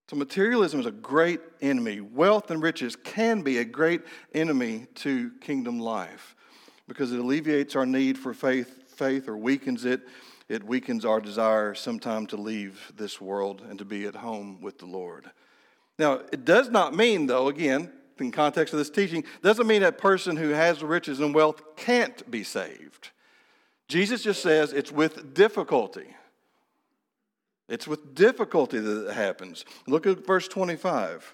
So, 0.10 0.16
materialism 0.16 0.80
is 0.80 0.86
a 0.86 0.92
great 0.92 1.42
enemy. 1.62 2.00
Wealth 2.00 2.50
and 2.50 2.64
riches 2.64 2.96
can 2.96 3.42
be 3.42 3.58
a 3.58 3.66
great 3.66 4.04
enemy 4.34 4.88
to 4.96 5.32
kingdom 5.42 5.82
life 5.82 6.34
because 6.88 7.12
it 7.12 7.20
alleviates 7.20 7.76
our 7.76 7.86
need 7.86 8.18
for 8.18 8.34
faith, 8.34 8.90
faith 8.96 9.28
or 9.28 9.36
weakens 9.36 9.84
it. 9.84 10.00
It 10.52 10.66
weakens 10.66 11.06
our 11.06 11.22
desire 11.22 11.74
sometime 11.74 12.28
to 12.28 12.36
leave 12.36 12.92
this 12.98 13.22
world 13.22 13.62
and 13.70 13.80
to 13.80 13.86
be 13.86 14.04
at 14.04 14.16
home 14.16 14.60
with 14.60 14.80
the 14.80 14.86
Lord. 14.86 15.32
Now, 15.98 16.24
it 16.34 16.44
does 16.44 16.70
not 16.70 16.94
mean, 16.94 17.28
though, 17.28 17.48
again, 17.48 17.90
in 18.20 18.32
context 18.32 18.74
of 18.74 18.78
this 18.78 18.90
teaching, 18.90 19.24
doesn't 19.42 19.66
mean 19.66 19.82
that 19.82 19.98
person 19.98 20.36
who 20.36 20.50
has 20.50 20.84
riches 20.84 21.22
and 21.22 21.34
wealth 21.34 21.62
can't 21.78 22.30
be 22.30 22.44
saved. 22.44 23.12
Jesus 23.88 24.24
just 24.24 24.44
says 24.44 24.74
it's 24.74 24.92
with 24.92 25.34
difficulty. 25.34 26.18
It's 27.70 27.88
with 27.88 28.14
difficulty 28.14 28.80
that 28.80 29.08
it 29.08 29.14
happens. 29.14 29.64
Look 29.88 30.06
at 30.06 30.26
verse 30.26 30.50
25. 30.50 31.34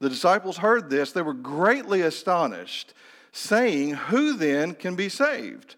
The 0.00 0.08
disciples 0.08 0.56
heard 0.56 0.88
this, 0.88 1.12
they 1.12 1.20
were 1.20 1.34
greatly 1.34 2.00
astonished, 2.00 2.94
saying, 3.32 3.90
Who 3.90 4.32
then 4.32 4.72
can 4.74 4.96
be 4.96 5.10
saved? 5.10 5.76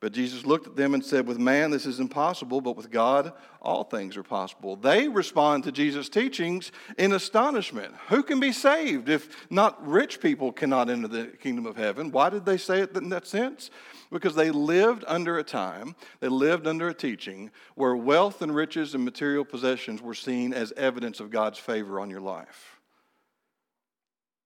But 0.00 0.12
Jesus 0.12 0.46
looked 0.46 0.68
at 0.68 0.76
them 0.76 0.94
and 0.94 1.04
said, 1.04 1.26
With 1.26 1.38
man 1.38 1.72
this 1.72 1.84
is 1.84 1.98
impossible, 1.98 2.60
but 2.60 2.76
with 2.76 2.90
God 2.90 3.32
all 3.60 3.82
things 3.82 4.16
are 4.16 4.22
possible. 4.22 4.76
They 4.76 5.08
respond 5.08 5.64
to 5.64 5.72
Jesus' 5.72 6.08
teachings 6.08 6.70
in 6.96 7.12
astonishment. 7.12 7.94
Who 8.08 8.22
can 8.22 8.38
be 8.38 8.52
saved 8.52 9.08
if 9.08 9.50
not 9.50 9.84
rich 9.84 10.20
people 10.20 10.52
cannot 10.52 10.88
enter 10.88 11.08
the 11.08 11.26
kingdom 11.26 11.66
of 11.66 11.76
heaven? 11.76 12.12
Why 12.12 12.30
did 12.30 12.46
they 12.46 12.58
say 12.58 12.80
it 12.80 12.96
in 12.96 13.08
that 13.08 13.26
sense? 13.26 13.70
Because 14.12 14.36
they 14.36 14.52
lived 14.52 15.04
under 15.08 15.38
a 15.38 15.44
time, 15.44 15.96
they 16.20 16.28
lived 16.28 16.68
under 16.68 16.88
a 16.88 16.94
teaching 16.94 17.50
where 17.74 17.96
wealth 17.96 18.40
and 18.40 18.54
riches 18.54 18.94
and 18.94 19.04
material 19.04 19.44
possessions 19.44 20.00
were 20.00 20.14
seen 20.14 20.54
as 20.54 20.72
evidence 20.76 21.18
of 21.18 21.30
God's 21.30 21.58
favor 21.58 21.98
on 21.98 22.08
your 22.08 22.20
life. 22.20 22.78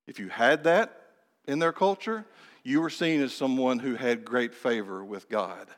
If 0.07 0.19
you 0.19 0.29
had 0.29 0.65
that 0.65 0.99
in 1.47 1.59
their 1.59 1.73
culture, 1.73 2.25
you 2.65 2.81
were 2.81 2.91
seen 2.91 3.23
as 3.23 3.33
someone 3.33 3.79
who 3.79 3.95
had 3.95 4.25
great 4.25 4.55
favor 4.55 5.05
with 5.05 5.29
God. 5.29 5.69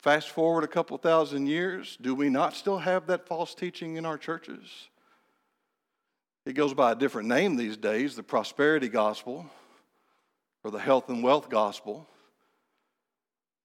Fast 0.00 0.30
forward 0.30 0.64
a 0.64 0.68
couple 0.68 0.96
thousand 0.98 1.46
years, 1.46 1.96
do 2.00 2.14
we 2.14 2.28
not 2.28 2.54
still 2.54 2.78
have 2.78 3.06
that 3.06 3.26
false 3.26 3.54
teaching 3.54 3.96
in 3.96 4.06
our 4.06 4.18
churches? 4.18 4.88
It 6.44 6.52
goes 6.52 6.74
by 6.74 6.92
a 6.92 6.96
different 6.96 7.28
name 7.28 7.56
these 7.56 7.76
days 7.76 8.14
the 8.14 8.22
prosperity 8.22 8.88
gospel 8.88 9.46
or 10.62 10.70
the 10.70 10.78
health 10.78 11.08
and 11.08 11.22
wealth 11.22 11.48
gospel. 11.48 12.08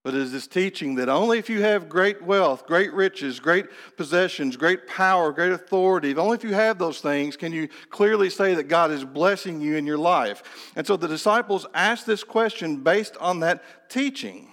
But 0.03 0.15
it 0.15 0.21
is 0.21 0.31
this 0.31 0.47
teaching 0.47 0.95
that 0.95 1.09
only 1.09 1.37
if 1.37 1.47
you 1.47 1.61
have 1.61 1.87
great 1.87 2.23
wealth, 2.23 2.65
great 2.65 2.91
riches, 2.91 3.39
great 3.39 3.67
possessions, 3.97 4.57
great 4.57 4.87
power, 4.87 5.31
great 5.31 5.51
authority, 5.51 6.15
only 6.15 6.35
if 6.35 6.43
you 6.43 6.53
have 6.53 6.79
those 6.79 7.01
things 7.01 7.37
can 7.37 7.51
you 7.51 7.67
clearly 7.91 8.31
say 8.31 8.55
that 8.55 8.67
God 8.67 8.89
is 8.89 9.05
blessing 9.05 9.61
you 9.61 9.75
in 9.75 9.85
your 9.85 9.99
life. 9.99 10.71
And 10.75 10.87
so 10.87 10.97
the 10.97 11.07
disciples 11.07 11.67
asked 11.75 12.07
this 12.07 12.23
question 12.23 12.77
based 12.77 13.15
on 13.17 13.41
that 13.41 13.89
teaching. 13.89 14.51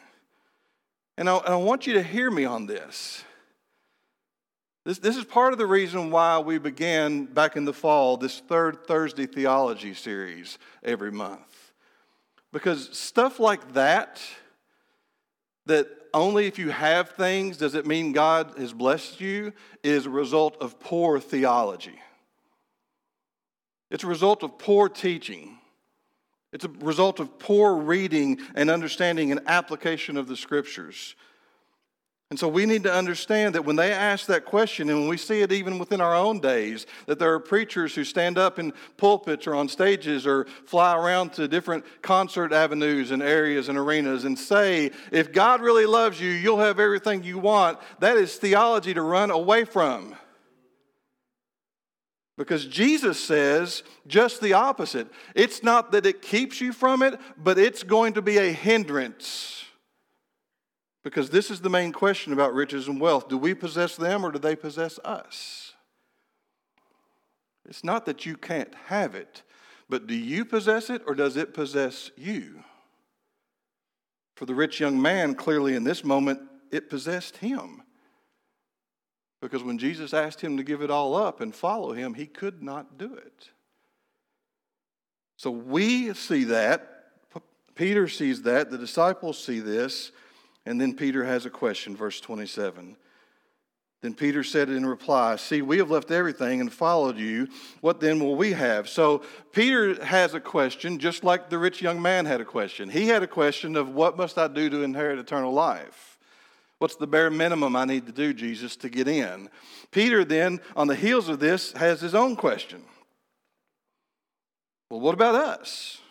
And 1.17 1.31
I, 1.31 1.38
and 1.38 1.49
I 1.49 1.57
want 1.57 1.87
you 1.87 1.95
to 1.95 2.02
hear 2.02 2.31
me 2.31 2.45
on 2.45 2.67
this. 2.67 3.25
This, 4.85 4.99
this 4.99 5.17
is 5.17 5.25
part 5.25 5.52
of 5.52 5.59
the 5.59 5.67
reason 5.67 6.11
why 6.11 6.38
we 6.38 6.59
began 6.59 7.25
back 7.25 7.57
in 7.57 7.64
the 7.64 7.73
fall 7.73 8.19
this 8.19 8.40
third 8.40 8.87
Thursday 8.87 9.26
theology 9.26 9.95
series 9.95 10.59
every 10.83 11.11
month. 11.11 11.73
Because 12.52 12.97
stuff 12.97 13.40
like 13.40 13.73
that, 13.73 14.21
that 15.69 15.87
only 16.15 16.47
if 16.47 16.59
you 16.59 16.71
have 16.71 17.11
things 17.11 17.57
does 17.57 17.75
it 17.75 17.87
mean 17.87 18.13
God 18.13 18.55
has 18.59 18.73
blessed 18.73 19.21
you 19.21 19.53
is 19.85 20.07
a 20.07 20.11
result 20.11 20.57
of 20.61 20.81
poor 20.81 21.21
theology. 21.21 22.01
It's 23.91 24.05
a 24.05 24.09
result 24.09 24.43
of 24.43 24.59
poor 24.59 24.89
teaching. 24.89 25.59
It's 26.53 26.65
a 26.65 26.69
result 26.69 27.21
of 27.21 27.39
poor 27.39 27.75
reading 27.75 28.41
and 28.55 28.71
understanding 28.71 29.31
and 29.31 29.41
application 29.47 30.17
of 30.17 30.27
the 30.27 30.37
scriptures. 30.37 31.15
And 32.31 32.39
so 32.39 32.47
we 32.47 32.67
need 32.67 32.83
to 32.83 32.93
understand 32.93 33.55
that 33.55 33.65
when 33.65 33.77
they 33.77 33.91
ask 33.91 34.27
that 34.27 34.45
question, 34.45 34.91
and 34.91 35.01
when 35.01 35.09
we 35.09 35.17
see 35.17 35.41
it 35.41 35.51
even 35.51 35.79
within 35.79 36.03
our 36.03 36.15
own 36.15 36.41
days, 36.41 36.85
that 37.07 37.19
there 37.19 37.33
are 37.33 37.41
preachers 37.41 37.95
who 37.95 38.05
stand 38.05 38.37
up 38.37 38.59
in 38.59 38.75
pulpits 38.99 39.47
or 39.47 39.55
on 39.55 39.67
stages 39.67 40.27
or 40.27 40.45
fly 40.67 40.95
around 40.95 41.33
to 41.35 41.49
different 41.49 41.87
concert 42.03 42.53
avenues 42.53 43.13
and 43.13 43.23
areas 43.23 43.71
and 43.71 43.79
arenas 43.79 44.27
and 44.27 44.39
say, 44.39 44.91
if 45.11 45.33
God 45.33 45.63
really 45.63 45.87
loves 45.87 46.21
you, 46.21 46.29
you'll 46.29 46.59
have 46.59 46.79
everything 46.79 47.23
you 47.23 47.39
want. 47.39 47.79
That 48.01 48.19
is 48.19 48.37
theology 48.37 48.93
to 48.93 49.03
run 49.03 49.31
away 49.31 49.65
from. 49.65 50.15
Because 52.37 52.67
Jesus 52.67 53.19
says 53.19 53.83
just 54.07 54.43
the 54.43 54.53
opposite. 54.53 55.09
It's 55.35 55.63
not 55.63 55.93
that 55.93 56.05
it 56.05 56.21
keeps 56.21 56.61
you 56.61 56.75
from 56.75 57.03
it, 57.03 57.19
but 57.39 57.59
it's 57.59 57.83
going 57.83 58.13
to 58.13 58.23
be 58.23 58.37
a 58.37 58.53
hindrance. 58.53 59.65
Because 61.05 61.31
this 61.31 61.50
is 61.50 61.61
the 61.61 61.71
main 61.71 61.93
question 61.93 62.33
about 62.33 62.55
riches 62.55 62.88
and 62.88 63.00
wealth. 63.00 63.28
Do 63.28 63.38
we 63.38 63.55
possess 63.55 63.97
them 63.97 64.25
or 64.25 64.33
do 64.33 64.38
they 64.38 64.57
possess 64.57 64.99
us? 65.05 65.75
It's 67.69 67.85
not 67.85 68.07
that 68.07 68.26
you 68.26 68.37
can't 68.37 68.75
have 68.87 69.14
it, 69.14 69.43
but 69.88 70.07
do 70.07 70.14
you 70.14 70.45
possess 70.45 70.90
it 70.90 71.02
or 71.07 71.14
does 71.14 71.37
it 71.37 71.55
possess 71.55 72.11
you? 72.17 72.64
For 74.37 74.47
the 74.47 74.55
rich 74.55 74.81
young 74.81 75.00
man, 75.00 75.35
clearly 75.35 75.75
in 75.75 75.85
this 75.85 76.05
moment, 76.05 76.40
it 76.71 76.88
possessed 76.88 77.38
him. 77.38 77.83
Because 79.40 79.62
when 79.62 79.78
Jesus 79.78 80.12
asked 80.12 80.40
him 80.40 80.57
to 80.57 80.64
give 80.64 80.83
it 80.83 80.90
all 80.90 81.14
up 81.14 81.40
and 81.40 81.55
follow 81.55 81.93
him, 81.93 82.14
he 82.14 82.26
could 82.26 82.62
not 82.62 82.99
do 82.99 83.14
it. 83.14 83.50
So 85.37 85.50
we 85.50 86.12
see 86.14 86.45
that. 86.45 86.95
Peter 87.75 88.09
sees 88.09 88.43
that. 88.43 88.71
The 88.71 88.78
disciples 88.78 89.38
see 89.43 89.61
this. 89.61 90.11
And 90.69 90.79
then 90.79 90.93
Peter 90.93 91.25
has 91.25 91.47
a 91.47 91.51
question, 91.51 91.97
verse 91.97 92.21
27. 92.21 92.95
Then 94.03 94.13
Peter 94.13 94.45
said 94.45 94.69
in 94.69 94.85
reply, 94.85 95.37
See, 95.37 95.63
we 95.63 95.79
have 95.79 95.91
left 95.91 96.11
everything 96.11 96.61
and 96.61 96.71
followed 96.71 97.17
you. 97.17 97.49
What 97.81 98.01
then 98.01 98.21
will 98.21 98.37
we 98.37 98.53
have? 98.53 98.87
So 98.87 99.23
Peter 99.53 100.05
has 100.05 100.35
a 100.35 100.41
question, 100.41 100.99
just 100.99 101.25
like 101.25 101.49
the 101.49 101.57
rich 101.57 101.81
young 101.81 102.03
man 102.03 102.27
had 102.27 102.43
a 102.43 102.45
question. 102.45 102.91
He 102.91 103.09
had 103.09 103.23
a 103.23 103.27
question 103.27 103.77
of, 103.77 103.89
What 103.89 104.19
must 104.19 104.37
I 104.37 104.47
do 104.47 104.69
to 104.69 104.83
inherit 104.83 105.19
eternal 105.19 105.55
life? 105.55 106.19
What's 106.81 106.97
the 106.97 107.07
bare 107.07 107.31
minimum 107.31 107.75
I 107.75 107.87
need 107.87 108.05
to 108.05 108.13
do, 108.13 108.35
Jesus, 108.35 108.77
to 108.77 108.91
get 108.91 109.09
in? 109.09 109.49
Peter 109.91 110.23
then, 110.23 110.61
on 110.77 110.87
the 110.87 110.95
heels 110.95 111.31
of 111.31 111.41
this, 111.41 111.73
has 111.73 112.03
his 112.03 112.15
own 112.15 112.37
question. 112.37 112.83
Well, 114.91 115.01
what 115.01 115.15
about 115.15 115.35
us? 115.35 116.03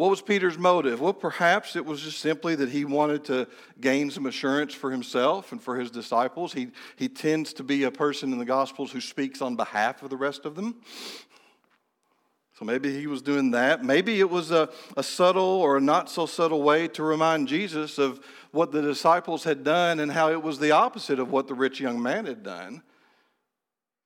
What 0.00 0.08
was 0.08 0.22
Peter's 0.22 0.56
motive? 0.56 0.98
Well, 1.02 1.12
perhaps 1.12 1.76
it 1.76 1.84
was 1.84 2.00
just 2.00 2.20
simply 2.20 2.54
that 2.54 2.70
he 2.70 2.86
wanted 2.86 3.22
to 3.24 3.46
gain 3.82 4.10
some 4.10 4.24
assurance 4.24 4.72
for 4.72 4.90
himself 4.90 5.52
and 5.52 5.62
for 5.62 5.76
his 5.76 5.90
disciples. 5.90 6.54
He, 6.54 6.68
he 6.96 7.06
tends 7.06 7.52
to 7.52 7.62
be 7.62 7.82
a 7.82 7.90
person 7.90 8.32
in 8.32 8.38
the 8.38 8.46
Gospels 8.46 8.92
who 8.92 9.02
speaks 9.02 9.42
on 9.42 9.56
behalf 9.56 10.02
of 10.02 10.08
the 10.08 10.16
rest 10.16 10.46
of 10.46 10.54
them. 10.54 10.76
So 12.58 12.64
maybe 12.64 12.98
he 12.98 13.08
was 13.08 13.20
doing 13.20 13.50
that. 13.50 13.84
Maybe 13.84 14.20
it 14.20 14.30
was 14.30 14.50
a, 14.50 14.70
a 14.96 15.02
subtle 15.02 15.42
or 15.42 15.76
a 15.76 15.82
not 15.82 16.08
so 16.08 16.24
subtle 16.24 16.62
way 16.62 16.88
to 16.88 17.02
remind 17.02 17.46
Jesus 17.46 17.98
of 17.98 18.20
what 18.52 18.72
the 18.72 18.80
disciples 18.80 19.44
had 19.44 19.64
done 19.64 20.00
and 20.00 20.10
how 20.10 20.30
it 20.30 20.42
was 20.42 20.60
the 20.60 20.70
opposite 20.70 21.18
of 21.18 21.30
what 21.30 21.46
the 21.46 21.54
rich 21.54 21.78
young 21.78 22.00
man 22.02 22.24
had 22.24 22.42
done. 22.42 22.82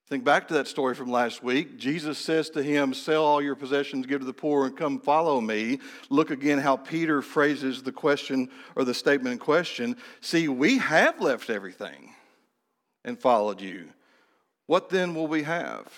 Think 0.06 0.23
back 0.23 0.49
to 0.49 0.54
that 0.54 0.68
story 0.68 0.94
from 0.94 1.11
last 1.11 1.42
week. 1.42 1.78
Jesus 1.78 2.18
says 2.18 2.50
to 2.50 2.62
him, 2.62 2.92
Sell 2.92 3.25
all 3.25 3.40
your 3.40 3.54
possessions, 3.54 4.04
give 4.04 4.20
to 4.20 4.26
the 4.26 4.34
poor, 4.34 4.66
and 4.66 4.76
come 4.76 5.00
follow 5.00 5.40
me. 5.40 5.78
Look 6.11 6.30
again 6.30 6.58
how 6.58 6.76
Peter 6.76 7.23
phrases 7.23 7.82
the 7.82 7.92
question 7.92 8.50
or 8.76 8.84
the 8.84 8.92
statement 8.92 9.32
in 9.32 9.38
question. 9.38 9.96
See, 10.20 10.46
we 10.46 10.76
have 10.76 11.23
left 11.23 11.49
everything 11.49 12.11
and 13.02 13.18
followed 13.18 13.62
you. 13.62 13.88
What 14.66 14.90
then 14.90 15.14
will 15.14 15.26
we 15.26 15.42
have? 15.44 15.90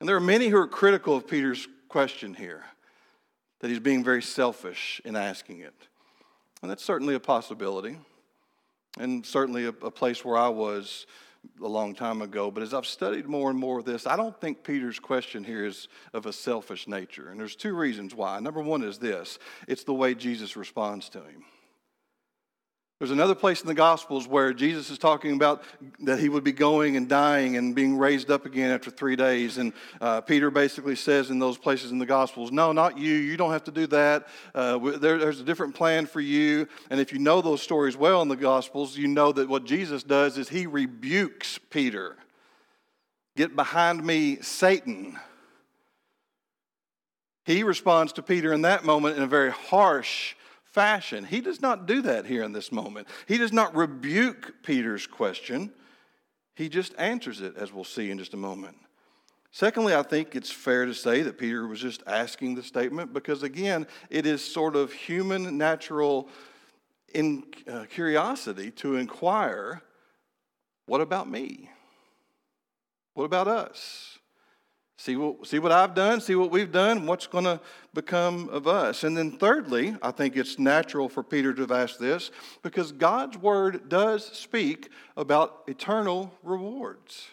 And 0.00 0.08
there 0.08 0.16
are 0.16 0.20
many 0.20 0.48
who 0.48 0.56
are 0.56 0.66
critical 0.66 1.16
of 1.16 1.28
Peter's 1.28 1.68
question 1.88 2.34
here, 2.34 2.64
that 3.60 3.68
he's 3.68 3.78
being 3.78 4.02
very 4.02 4.22
selfish 4.22 5.00
in 5.04 5.14
asking 5.14 5.60
it. 5.60 5.74
And 6.62 6.70
that's 6.70 6.84
certainly 6.84 7.14
a 7.14 7.20
possibility, 7.20 7.96
and 8.98 9.24
certainly 9.24 9.66
a, 9.66 9.68
a 9.68 9.90
place 9.90 10.24
where 10.24 10.36
I 10.36 10.48
was 10.48 11.06
a 11.62 11.68
long 11.68 11.94
time 11.94 12.22
ago, 12.22 12.50
but 12.50 12.62
as 12.62 12.74
I've 12.74 12.86
studied 12.86 13.26
more 13.26 13.50
and 13.50 13.58
more 13.58 13.78
of 13.78 13.84
this, 13.84 14.06
I 14.06 14.16
don't 14.16 14.38
think 14.40 14.62
Peter's 14.62 14.98
question 14.98 15.44
here 15.44 15.64
is 15.64 15.88
of 16.12 16.26
a 16.26 16.32
selfish 16.32 16.86
nature. 16.86 17.30
And 17.30 17.38
there's 17.38 17.56
two 17.56 17.74
reasons 17.74 18.14
why. 18.14 18.38
Number 18.40 18.60
one 18.60 18.82
is 18.82 18.98
this 18.98 19.38
it's 19.66 19.84
the 19.84 19.94
way 19.94 20.14
Jesus 20.14 20.56
responds 20.56 21.08
to 21.10 21.18
him. 21.18 21.44
There's 22.98 23.12
another 23.12 23.36
place 23.36 23.60
in 23.60 23.68
the 23.68 23.74
Gospels 23.74 24.26
where 24.26 24.52
Jesus 24.52 24.90
is 24.90 24.98
talking 24.98 25.32
about 25.32 25.62
that 26.00 26.18
he 26.18 26.28
would 26.28 26.42
be 26.42 26.50
going 26.50 26.96
and 26.96 27.08
dying 27.08 27.56
and 27.56 27.72
being 27.72 27.96
raised 27.96 28.28
up 28.28 28.44
again 28.44 28.72
after 28.72 28.90
three 28.90 29.14
days. 29.14 29.56
And 29.56 29.72
uh, 30.00 30.20
Peter 30.22 30.50
basically 30.50 30.96
says 30.96 31.30
in 31.30 31.38
those 31.38 31.56
places 31.56 31.92
in 31.92 31.98
the 31.98 32.06
Gospels, 32.06 32.50
No, 32.50 32.72
not 32.72 32.98
you. 32.98 33.14
You 33.14 33.36
don't 33.36 33.52
have 33.52 33.62
to 33.64 33.70
do 33.70 33.86
that. 33.86 34.26
Uh, 34.52 34.78
there, 34.98 35.16
there's 35.16 35.38
a 35.38 35.44
different 35.44 35.76
plan 35.76 36.06
for 36.06 36.20
you. 36.20 36.66
And 36.90 36.98
if 36.98 37.12
you 37.12 37.20
know 37.20 37.40
those 37.40 37.62
stories 37.62 37.96
well 37.96 38.20
in 38.20 38.26
the 38.26 38.36
Gospels, 38.36 38.96
you 38.96 39.06
know 39.06 39.30
that 39.30 39.48
what 39.48 39.64
Jesus 39.64 40.02
does 40.02 40.36
is 40.36 40.48
he 40.48 40.66
rebukes 40.66 41.56
Peter. 41.70 42.16
Get 43.36 43.54
behind 43.54 44.04
me, 44.04 44.38
Satan. 44.40 45.16
He 47.44 47.62
responds 47.62 48.12
to 48.14 48.22
Peter 48.24 48.52
in 48.52 48.62
that 48.62 48.84
moment 48.84 49.16
in 49.16 49.22
a 49.22 49.28
very 49.28 49.52
harsh 49.52 50.34
fashion. 50.78 51.24
He 51.24 51.40
does 51.40 51.60
not 51.60 51.86
do 51.86 52.02
that 52.02 52.24
here 52.24 52.44
in 52.44 52.52
this 52.52 52.70
moment. 52.70 53.08
He 53.26 53.36
does 53.36 53.52
not 53.52 53.74
rebuke 53.74 54.62
Peter's 54.62 55.08
question, 55.08 55.72
he 56.54 56.68
just 56.68 56.94
answers 56.98 57.40
it, 57.40 57.56
as 57.56 57.72
we'll 57.72 57.82
see 57.82 58.12
in 58.12 58.18
just 58.18 58.32
a 58.32 58.36
moment. 58.36 58.76
Secondly, 59.50 59.92
I 59.92 60.04
think 60.04 60.36
it's 60.36 60.52
fair 60.52 60.86
to 60.86 60.94
say 60.94 61.22
that 61.22 61.36
Peter 61.36 61.66
was 61.66 61.80
just 61.80 62.04
asking 62.06 62.54
the 62.54 62.62
statement 62.62 63.12
because, 63.12 63.42
again, 63.42 63.88
it 64.08 64.24
is 64.24 64.44
sort 64.44 64.76
of 64.76 64.92
human, 64.92 65.58
natural 65.58 66.28
in, 67.12 67.42
uh, 67.68 67.86
curiosity 67.90 68.70
to 68.72 68.96
inquire 68.96 69.82
what 70.86 71.00
about 71.00 71.28
me? 71.28 71.70
What 73.14 73.24
about 73.24 73.48
us? 73.48 74.17
See 75.00 75.14
what, 75.14 75.46
see 75.46 75.60
what 75.60 75.70
I've 75.70 75.94
done, 75.94 76.20
see 76.20 76.34
what 76.34 76.50
we've 76.50 76.72
done, 76.72 77.06
what's 77.06 77.28
going 77.28 77.44
to 77.44 77.60
become 77.94 78.48
of 78.48 78.66
us. 78.66 79.04
And 79.04 79.16
then, 79.16 79.30
thirdly, 79.30 79.96
I 80.02 80.10
think 80.10 80.36
it's 80.36 80.58
natural 80.58 81.08
for 81.08 81.22
Peter 81.22 81.54
to 81.54 81.60
have 81.60 81.70
asked 81.70 82.00
this 82.00 82.32
because 82.64 82.90
God's 82.90 83.38
word 83.38 83.88
does 83.88 84.26
speak 84.36 84.90
about 85.16 85.62
eternal 85.68 86.32
rewards. 86.42 87.28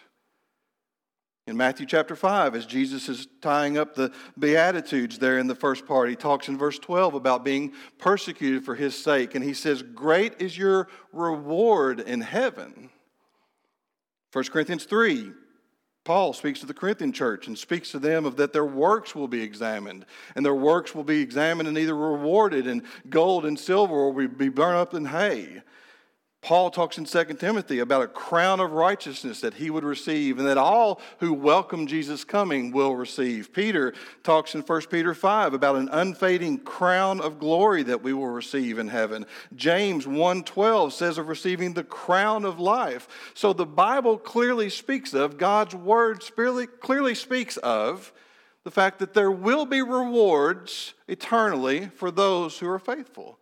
In 1.48 1.56
Matthew 1.56 1.86
chapter 1.86 2.14
5, 2.14 2.54
as 2.54 2.66
Jesus 2.66 3.08
is 3.08 3.26
tying 3.40 3.76
up 3.76 3.96
the 3.96 4.12
Beatitudes 4.38 5.18
there 5.18 5.38
in 5.38 5.48
the 5.48 5.54
first 5.56 5.86
part, 5.86 6.08
he 6.08 6.16
talks 6.16 6.46
in 6.46 6.56
verse 6.56 6.78
12 6.78 7.14
about 7.14 7.44
being 7.44 7.72
persecuted 7.98 8.64
for 8.64 8.76
his 8.76 8.96
sake. 8.96 9.34
And 9.34 9.44
he 9.44 9.54
says, 9.54 9.82
Great 9.82 10.40
is 10.40 10.56
your 10.56 10.86
reward 11.12 11.98
in 11.98 12.20
heaven. 12.20 12.90
1 14.32 14.44
Corinthians 14.44 14.84
3, 14.84 15.32
Paul 16.06 16.32
speaks 16.32 16.60
to 16.60 16.66
the 16.66 16.72
Corinthian 16.72 17.12
church 17.12 17.48
and 17.48 17.58
speaks 17.58 17.90
to 17.90 17.98
them 17.98 18.24
of 18.26 18.36
that 18.36 18.52
their 18.52 18.64
works 18.64 19.16
will 19.16 19.26
be 19.26 19.42
examined, 19.42 20.06
and 20.36 20.46
their 20.46 20.54
works 20.54 20.94
will 20.94 21.02
be 21.02 21.20
examined 21.20 21.68
and 21.68 21.76
either 21.76 21.96
rewarded 21.96 22.68
in 22.68 22.84
gold 23.10 23.44
and 23.44 23.58
silver 23.58 23.92
or 23.92 24.12
will 24.12 24.28
be 24.28 24.48
burned 24.48 24.76
up 24.76 24.94
in 24.94 25.04
hay. 25.04 25.62
Paul 26.46 26.70
talks 26.70 26.96
in 26.96 27.06
2 27.06 27.24
Timothy 27.34 27.80
about 27.80 28.02
a 28.02 28.06
crown 28.06 28.60
of 28.60 28.70
righteousness 28.70 29.40
that 29.40 29.54
he 29.54 29.68
would 29.68 29.82
receive 29.82 30.38
and 30.38 30.46
that 30.46 30.56
all 30.56 31.00
who 31.18 31.32
welcome 31.32 31.88
Jesus' 31.88 32.22
coming 32.22 32.70
will 32.70 32.94
receive. 32.94 33.52
Peter 33.52 33.92
talks 34.22 34.54
in 34.54 34.60
1 34.60 34.82
Peter 34.82 35.12
5 35.12 35.54
about 35.54 35.74
an 35.74 35.88
unfading 35.90 36.58
crown 36.58 37.20
of 37.20 37.40
glory 37.40 37.82
that 37.82 38.00
we 38.00 38.12
will 38.12 38.28
receive 38.28 38.78
in 38.78 38.86
heaven. 38.86 39.26
James 39.56 40.06
1:12 40.06 40.92
says 40.92 41.18
of 41.18 41.26
receiving 41.26 41.72
the 41.72 41.82
crown 41.82 42.44
of 42.44 42.60
life. 42.60 43.08
So 43.34 43.52
the 43.52 43.66
Bible 43.66 44.16
clearly 44.16 44.70
speaks 44.70 45.14
of 45.14 45.38
God's 45.38 45.74
word 45.74 46.22
clearly 46.78 47.14
speaks 47.16 47.56
of 47.56 48.12
the 48.62 48.70
fact 48.70 49.00
that 49.00 49.14
there 49.14 49.32
will 49.32 49.66
be 49.66 49.82
rewards 49.82 50.94
eternally 51.08 51.90
for 51.96 52.12
those 52.12 52.60
who 52.60 52.68
are 52.68 52.78
faithful. 52.78 53.40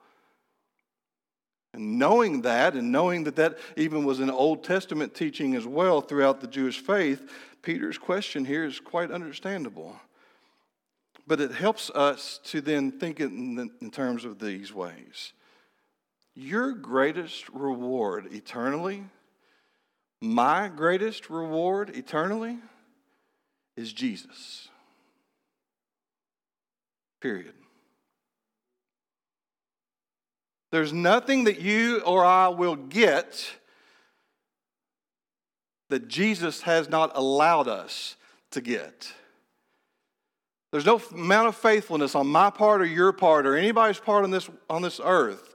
And 1.75 1.99
knowing 1.99 2.43
that, 2.43 2.75
and 2.75 2.93
knowing 2.93 3.25
that 3.25 3.35
that 3.35 3.59
even 3.77 4.05
was 4.05 4.21
an 4.21 4.31
Old 4.31 4.63
Testament 4.63 5.13
teaching 5.13 5.57
as 5.57 5.67
well 5.67 6.01
throughout 6.01 6.41
the 6.41 6.47
Jewish 6.47 6.79
faith, 6.79 7.29
Peter's 7.63 7.99
question 7.99 8.45
here 8.45 8.65
is 8.65 8.79
quite 8.79 9.11
understandable. 9.11 9.97
But 11.27 11.41
it 11.41 11.51
helps 11.51 11.91
us 11.91 12.39
to 12.45 12.61
then 12.61 12.93
think 12.93 13.19
in, 13.19 13.73
in 13.81 13.91
terms 13.91 14.25
of 14.25 14.39
these 14.39 14.73
ways. 14.73 15.33
Your 16.37 16.73
greatest 16.73 17.49
reward 17.49 18.29
eternally, 18.33 19.03
my 20.21 20.69
greatest 20.69 21.29
reward 21.29 21.91
eternally, 21.97 22.59
is 23.77 23.93
Jesus. 23.93 24.69
Period. 27.21 27.55
There's 30.75 30.93
nothing 30.93 31.45
that 31.45 31.61
you 31.61 32.01
or 32.01 32.25
I 32.25 32.49
will 32.49 32.75
get 32.75 33.49
that 35.89 36.09
Jesus 36.09 36.63
has 36.63 36.89
not 36.89 37.13
allowed 37.15 37.69
us 37.69 38.17
to 38.51 38.61
get. 38.61 39.13
There's 40.73 40.85
no 40.85 41.01
amount 41.13 41.47
of 41.47 41.55
faithfulness 41.55 42.17
on 42.17 42.27
my 42.27 42.51
part 42.51 42.83
or 42.83 42.87
your 42.87 43.13
part 43.13 43.47
or 43.47 43.55
anybody's 43.55 44.01
part 44.01 44.25
on 44.25 44.33
this, 44.33 44.51
on 44.69 44.83
this 44.83 45.01
earth. 45.01 45.55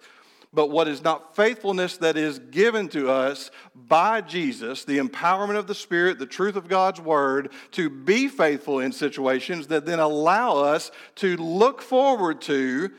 But 0.53 0.67
what 0.67 0.88
is 0.88 1.03
not 1.03 1.36
faithfulness 1.36 1.97
that 1.97 2.15
is 2.15 2.39
given 2.39 2.88
to 2.88 3.10
us 3.10 3.51
by 3.75 4.21
Jesus, 4.21 4.86
the 4.86 4.99
empowerment 4.99 5.58
of 5.58 5.67
the 5.67 5.75
Spirit, 5.75 6.17
the 6.17 6.25
truth 6.27 6.55
of 6.55 6.69
God's 6.69 7.01
Word, 7.01 7.51
to 7.71 7.89
be 7.89 8.29
faithful 8.29 8.79
in 8.79 8.93
situations 8.93 9.67
that 9.67 9.86
then 9.86 9.99
allow 9.99 10.55
us 10.55 10.91
to 11.15 11.36
look 11.36 11.82
forward 11.82 12.39
to 12.43 12.91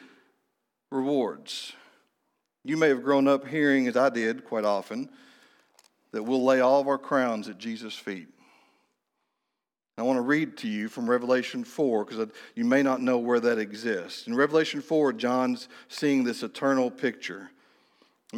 rewards. 0.93 1.73
You 2.65 2.77
may 2.77 2.89
have 2.89 3.03
grown 3.03 3.27
up 3.27 3.47
hearing, 3.47 3.89
as 3.89 3.97
I 3.97 4.11
did 4.11 4.45
quite 4.45 4.65
often, 4.65 5.09
that 6.13 6.23
we'll 6.23 6.45
lay 6.45 6.61
all 6.61 6.81
of 6.81 6.89
our 6.89 6.99
crowns 6.99 7.49
at 7.49 7.59
Jesus' 7.59 7.95
feet. 7.95 8.29
I 9.97 10.03
want 10.03 10.17
to 10.17 10.23
read 10.23 10.57
to 10.59 10.69
you 10.69 10.89
from 10.89 11.09
Revelation 11.09 11.63
4 11.63 12.05
because 12.05 12.29
you 12.55 12.65
may 12.65 12.83
not 12.83 13.03
know 13.03 13.19
where 13.19 13.41
that 13.41 13.59
exists. 13.59 14.27
In 14.27 14.35
Revelation 14.35 14.81
4, 14.81 15.13
John's 15.13 15.69
seeing 15.89 16.25
this 16.25 16.43
eternal 16.43 16.91
picture. 16.91 17.51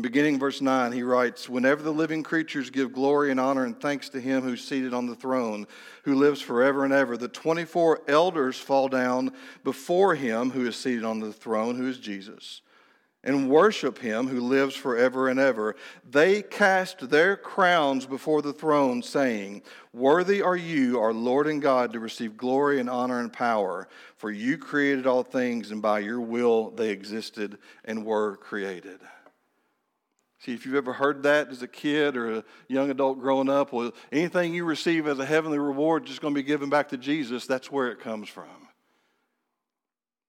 Beginning 0.01 0.39
verse 0.39 0.61
9, 0.61 0.91
he 0.93 1.03
writes, 1.03 1.49
Whenever 1.49 1.83
the 1.83 1.93
living 1.93 2.23
creatures 2.23 2.71
give 2.71 2.93
glory 2.93 3.31
and 3.31 3.39
honor 3.39 3.65
and 3.65 3.79
thanks 3.79 4.09
to 4.09 4.21
him 4.21 4.43
who's 4.43 4.65
seated 4.65 4.95
on 4.95 5.07
the 5.07 5.15
throne, 5.15 5.67
who 6.05 6.15
lives 6.15 6.41
forever 6.41 6.85
and 6.85 6.95
ever, 6.95 7.17
the 7.17 7.29
24 7.29 8.01
elders 8.09 8.59
fall 8.59 8.89
down 8.89 9.33
before 9.65 10.15
him 10.15 10.51
who 10.51 10.67
is 10.67 10.77
seated 10.77 11.05
on 11.05 11.21
the 11.21 11.33
throne, 11.33 11.77
who 11.77 11.87
is 11.87 11.99
Jesus, 11.99 12.63
and 13.25 13.49
worship 13.49 13.99
him 13.99 14.27
who 14.27 14.41
lives 14.41 14.75
forever 14.75 15.29
and 15.29 15.39
ever. 15.39 15.77
They 16.09 16.43
cast 16.43 17.09
their 17.11 17.37
crowns 17.37 18.05
before 18.07 18.43
the 18.43 18.53
throne, 18.53 19.03
saying, 19.03 19.63
Worthy 19.93 20.43
are 20.43 20.57
you, 20.57 20.99
our 21.01 21.13
Lord 21.13 21.47
and 21.47 21.63
God, 21.63 21.93
to 21.93 22.01
receive 22.01 22.37
glory 22.37 22.81
and 22.81 22.91
honor 22.91 23.21
and 23.21 23.33
power, 23.33 23.89
for 24.17 24.31
you 24.31 24.59
created 24.59 25.07
all 25.07 25.23
things, 25.23 25.71
and 25.71 25.81
by 25.81 26.01
your 26.01 26.21
will 26.21 26.71
they 26.71 26.91
existed 26.91 27.59
and 27.85 28.05
were 28.05 28.37
created. 28.37 28.99
See, 30.41 30.53
if 30.53 30.67
you've 30.67 30.75
ever 30.75 30.93
heard 30.93 31.23
that 31.23 31.51
as 31.51 31.63
a 31.63 31.69
kid 31.69 32.17
or 32.17 32.39
a 32.39 32.45
young 32.67 32.91
adult 32.91 33.21
growing 33.21 33.49
up, 33.49 33.73
well, 33.73 33.93
anything 34.11 34.53
you 34.53 34.65
receive 34.65 35.07
as 35.07 35.21
a 35.21 35.25
heavenly 35.25 35.61
reward 35.61 36.03
is 36.03 36.09
just 36.09 36.21
going 36.21 36.35
to 36.35 36.41
be 36.41 36.47
given 36.47 36.69
back 36.69 36.89
to 36.89 36.97
Jesus, 36.97 37.47
that's 37.47 37.71
where 37.71 37.93
it 37.93 38.01
comes 38.01 38.29
from. 38.29 38.49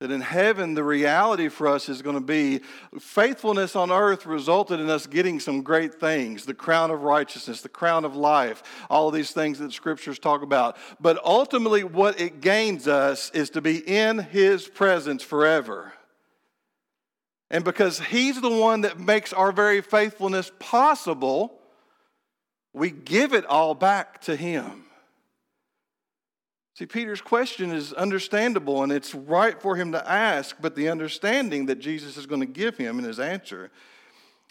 That 0.04 0.12
in 0.12 0.20
heaven, 0.20 0.74
the 0.74 0.84
reality 0.84 1.48
for 1.48 1.66
us 1.66 1.88
is 1.88 2.02
going 2.02 2.18
to 2.18 2.22
be 2.22 2.60
faithfulness 3.00 3.74
on 3.74 3.89
earth 3.89 4.26
resulted 4.26 4.82
in 4.82 4.89
us 4.89 5.08
getting 5.08 5.39
some 5.39 5.62
great 5.62 5.94
things 5.94 6.44
the 6.44 6.54
crown 6.54 6.92
of 6.92 7.04
righteousness, 7.04 7.62
the 7.62 7.70
crown 7.70 8.04
of 8.04 8.13
life, 8.13 8.63
all 8.89 9.08
of 9.08 9.13
these 9.13 9.32
things 9.32 9.60
that 9.60 9.72
scriptures 9.72 10.20
talk 10.20 10.42
about. 10.42 10.76
But 11.00 11.24
ultimately, 11.24 11.86
what 11.86 12.20
it 12.20 12.42
gains 12.42 12.86
us 12.86 13.32
is 13.34 13.52
to 13.52 13.62
be 13.62 13.78
in 13.78 14.20
His 14.20 14.68
presence 14.68 15.24
forever. 15.24 15.94
And 17.50 17.63
because 17.63 18.02
He's 18.02 18.42
the 18.42 18.50
one 18.50 18.82
that 18.82 19.00
makes 19.00 19.32
our 19.32 19.54
very 19.54 19.80
faithfulness 19.80 20.52
possible, 20.60 21.62
we 22.74 22.92
give 22.92 23.32
it 23.32 23.46
all 23.46 23.74
back 23.74 24.20
to 24.24 24.36
Him. 24.36 24.84
See, 26.76 26.88
Peter's 26.88 27.22
question 27.22 27.72
is 27.72 27.94
understandable 27.94 28.82
and 28.82 28.92
it's 28.92 29.14
right 29.14 29.62
for 29.62 29.76
him 29.76 29.92
to 29.92 30.10
ask, 30.10 30.56
but 30.60 30.76
the 30.76 30.90
understanding 30.90 31.68
that 31.68 31.80
Jesus 31.80 32.18
is 32.18 32.26
going 32.26 32.42
to 32.42 32.48
give 32.48 32.78
him 32.78 32.98
in 32.98 33.06
his 33.06 33.20
answer 33.20 33.70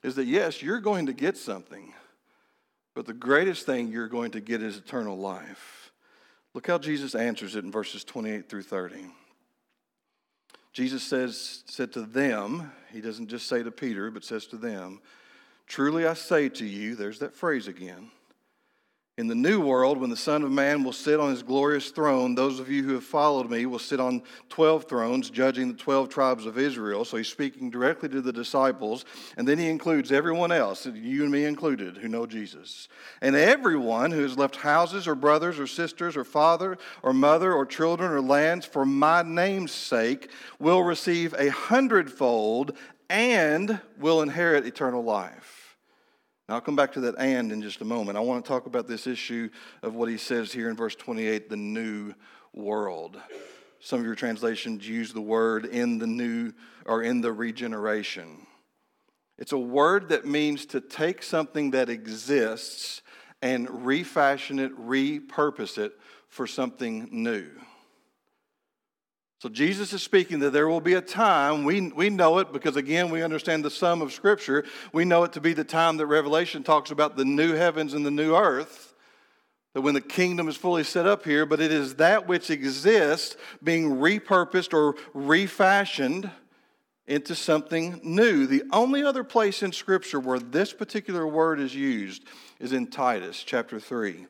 is 0.04 0.14
that 0.14 0.26
yes, 0.26 0.62
you're 0.62 0.80
going 0.80 1.06
to 1.06 1.12
get 1.12 1.36
something, 1.36 1.92
but 2.94 3.06
the 3.06 3.12
greatest 3.12 3.66
thing 3.66 3.88
you're 3.88 4.08
going 4.08 4.30
to 4.32 4.40
get 4.40 4.62
is 4.62 4.76
eternal 4.76 5.18
life. 5.18 5.90
Look 6.54 6.66
how 6.66 6.78
Jesus 6.78 7.14
answers 7.14 7.56
it 7.56 7.64
in 7.64 7.72
verses 7.72 8.04
28 8.04 8.48
through 8.48 8.62
30. 8.62 9.06
Jesus 10.72 11.02
says, 11.02 11.64
said 11.66 11.92
to 11.92 12.02
them, 12.02 12.72
he 12.92 13.00
doesn't 13.00 13.28
just 13.28 13.48
say 13.48 13.62
to 13.62 13.70
Peter, 13.70 14.10
but 14.10 14.24
says 14.24 14.46
to 14.46 14.56
them, 14.56 15.00
Truly 15.66 16.06
I 16.06 16.14
say 16.14 16.48
to 16.50 16.66
you, 16.66 16.94
there's 16.94 17.20
that 17.20 17.34
phrase 17.34 17.66
again. 17.66 18.10
In 19.18 19.26
the 19.26 19.34
new 19.34 19.60
world, 19.60 19.98
when 19.98 20.08
the 20.08 20.16
Son 20.16 20.42
of 20.42 20.50
Man 20.50 20.84
will 20.84 20.94
sit 20.94 21.20
on 21.20 21.28
his 21.28 21.42
glorious 21.42 21.90
throne, 21.90 22.34
those 22.34 22.58
of 22.58 22.70
you 22.70 22.82
who 22.82 22.94
have 22.94 23.04
followed 23.04 23.50
me 23.50 23.66
will 23.66 23.78
sit 23.78 24.00
on 24.00 24.22
12 24.48 24.84
thrones, 24.84 25.28
judging 25.28 25.68
the 25.68 25.76
12 25.76 26.08
tribes 26.08 26.46
of 26.46 26.56
Israel. 26.56 27.04
So 27.04 27.18
he's 27.18 27.28
speaking 27.28 27.68
directly 27.68 28.08
to 28.08 28.22
the 28.22 28.32
disciples. 28.32 29.04
And 29.36 29.46
then 29.46 29.58
he 29.58 29.68
includes 29.68 30.12
everyone 30.12 30.50
else, 30.50 30.86
you 30.86 31.24
and 31.24 31.30
me 31.30 31.44
included, 31.44 31.98
who 31.98 32.08
know 32.08 32.24
Jesus. 32.24 32.88
And 33.20 33.36
everyone 33.36 34.12
who 34.12 34.22
has 34.22 34.38
left 34.38 34.56
houses 34.56 35.06
or 35.06 35.14
brothers 35.14 35.60
or 35.60 35.66
sisters 35.66 36.16
or 36.16 36.24
father 36.24 36.78
or 37.02 37.12
mother 37.12 37.52
or 37.52 37.66
children 37.66 38.12
or 38.12 38.22
lands 38.22 38.64
for 38.64 38.86
my 38.86 39.20
name's 39.20 39.72
sake 39.72 40.30
will 40.58 40.82
receive 40.82 41.34
a 41.34 41.50
hundredfold 41.50 42.78
and 43.10 43.78
will 43.98 44.22
inherit 44.22 44.64
eternal 44.64 45.04
life. 45.04 45.61
I'll 46.52 46.60
come 46.60 46.76
back 46.76 46.92
to 46.92 47.00
that 47.02 47.14
and 47.18 47.50
in 47.50 47.62
just 47.62 47.80
a 47.80 47.84
moment. 47.84 48.18
I 48.18 48.20
want 48.20 48.44
to 48.44 48.48
talk 48.48 48.66
about 48.66 48.86
this 48.86 49.06
issue 49.06 49.48
of 49.82 49.94
what 49.94 50.08
he 50.08 50.18
says 50.18 50.52
here 50.52 50.68
in 50.68 50.76
verse 50.76 50.94
28 50.94 51.48
the 51.48 51.56
new 51.56 52.12
world. 52.52 53.18
Some 53.80 54.00
of 54.00 54.06
your 54.06 54.14
translations 54.14 54.86
use 54.86 55.12
the 55.12 55.20
word 55.20 55.64
in 55.64 55.98
the 55.98 56.06
new 56.06 56.52
or 56.84 57.02
in 57.02 57.22
the 57.22 57.32
regeneration. 57.32 58.46
It's 59.38 59.52
a 59.52 59.58
word 59.58 60.10
that 60.10 60.26
means 60.26 60.66
to 60.66 60.80
take 60.80 61.22
something 61.22 61.70
that 61.70 61.88
exists 61.88 63.00
and 63.40 63.86
refashion 63.86 64.58
it, 64.58 64.78
repurpose 64.78 65.78
it 65.78 65.98
for 66.28 66.46
something 66.46 67.08
new. 67.10 67.48
So 69.42 69.48
Jesus 69.48 69.92
is 69.92 70.04
speaking 70.04 70.38
that 70.38 70.52
there 70.52 70.68
will 70.68 70.80
be 70.80 70.94
a 70.94 71.00
time, 71.00 71.64
we, 71.64 71.90
we 71.90 72.10
know 72.10 72.38
it 72.38 72.52
because 72.52 72.76
again, 72.76 73.10
we 73.10 73.24
understand 73.24 73.64
the 73.64 73.72
sum 73.72 74.00
of 74.00 74.12
Scripture. 74.12 74.64
We 74.92 75.04
know 75.04 75.24
it 75.24 75.32
to 75.32 75.40
be 75.40 75.52
the 75.52 75.64
time 75.64 75.96
that 75.96 76.06
Revelation 76.06 76.62
talks 76.62 76.92
about 76.92 77.16
the 77.16 77.24
new 77.24 77.54
heavens 77.54 77.92
and 77.92 78.06
the 78.06 78.10
new 78.12 78.36
earth, 78.36 78.94
that 79.74 79.80
when 79.80 79.94
the 79.94 80.00
kingdom 80.00 80.46
is 80.46 80.56
fully 80.56 80.84
set 80.84 81.08
up 81.08 81.24
here, 81.24 81.44
but 81.44 81.60
it 81.60 81.72
is 81.72 81.96
that 81.96 82.28
which 82.28 82.50
exists 82.50 83.36
being 83.64 83.96
repurposed 83.96 84.72
or 84.72 84.94
refashioned 85.12 86.30
into 87.08 87.34
something 87.34 87.98
new. 88.04 88.46
The 88.46 88.62
only 88.70 89.02
other 89.02 89.24
place 89.24 89.64
in 89.64 89.72
Scripture 89.72 90.20
where 90.20 90.38
this 90.38 90.72
particular 90.72 91.26
word 91.26 91.58
is 91.58 91.74
used 91.74 92.22
is 92.60 92.72
in 92.72 92.86
Titus 92.86 93.42
chapter 93.42 93.80
3. 93.80 94.24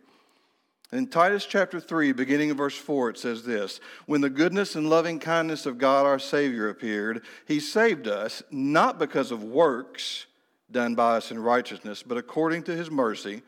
In 0.92 1.06
Titus 1.06 1.46
chapter 1.46 1.80
3, 1.80 2.12
beginning 2.12 2.50
in 2.50 2.56
verse 2.56 2.76
4, 2.76 3.10
it 3.10 3.18
says 3.18 3.44
this 3.44 3.80
When 4.04 4.20
the 4.20 4.28
goodness 4.28 4.76
and 4.76 4.90
loving 4.90 5.18
kindness 5.18 5.64
of 5.64 5.78
God 5.78 6.04
our 6.04 6.18
Savior 6.18 6.68
appeared, 6.68 7.24
he 7.46 7.60
saved 7.60 8.06
us, 8.06 8.42
not 8.50 8.98
because 8.98 9.30
of 9.30 9.42
works 9.42 10.26
done 10.70 10.94
by 10.94 11.16
us 11.16 11.30
in 11.30 11.38
righteousness, 11.38 12.02
but 12.02 12.18
according 12.18 12.64
to 12.64 12.76
his 12.76 12.90
mercy, 12.90 13.42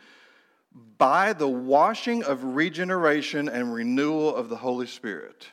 by 0.96 1.35
the 1.35 1.48
washing 1.48 2.24
of 2.24 2.42
regeneration 2.42 3.48
and 3.48 3.74
renewal 3.74 4.35
of 4.35 4.48
the 4.48 4.57
Holy 4.57 4.87
Spirit. 4.87 5.46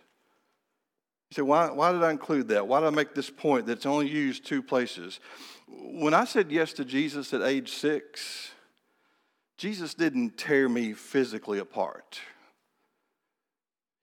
You 1.29 1.35
say, 1.35 1.41
why, 1.41 1.71
why 1.71 1.91
did 1.91 2.03
I 2.03 2.11
include 2.11 2.47
that? 2.49 2.67
Why 2.67 2.79
did 2.79 2.87
I 2.87 2.89
make 2.91 3.13
this 3.15 3.29
point 3.29 3.65
that's 3.65 3.85
only 3.85 4.07
used 4.07 4.45
two 4.45 4.63
places? 4.63 5.19
When 5.67 6.13
I 6.13 6.23
said 6.23 6.51
yes 6.51 6.73
to 6.73 6.85
Jesus 6.85 7.33
at 7.33 7.41
age 7.41 7.71
six, 7.71 8.51
Jesus 9.61 9.93
didn't 9.93 10.39
tear 10.39 10.67
me 10.67 10.93
physically 10.93 11.59
apart. 11.59 12.19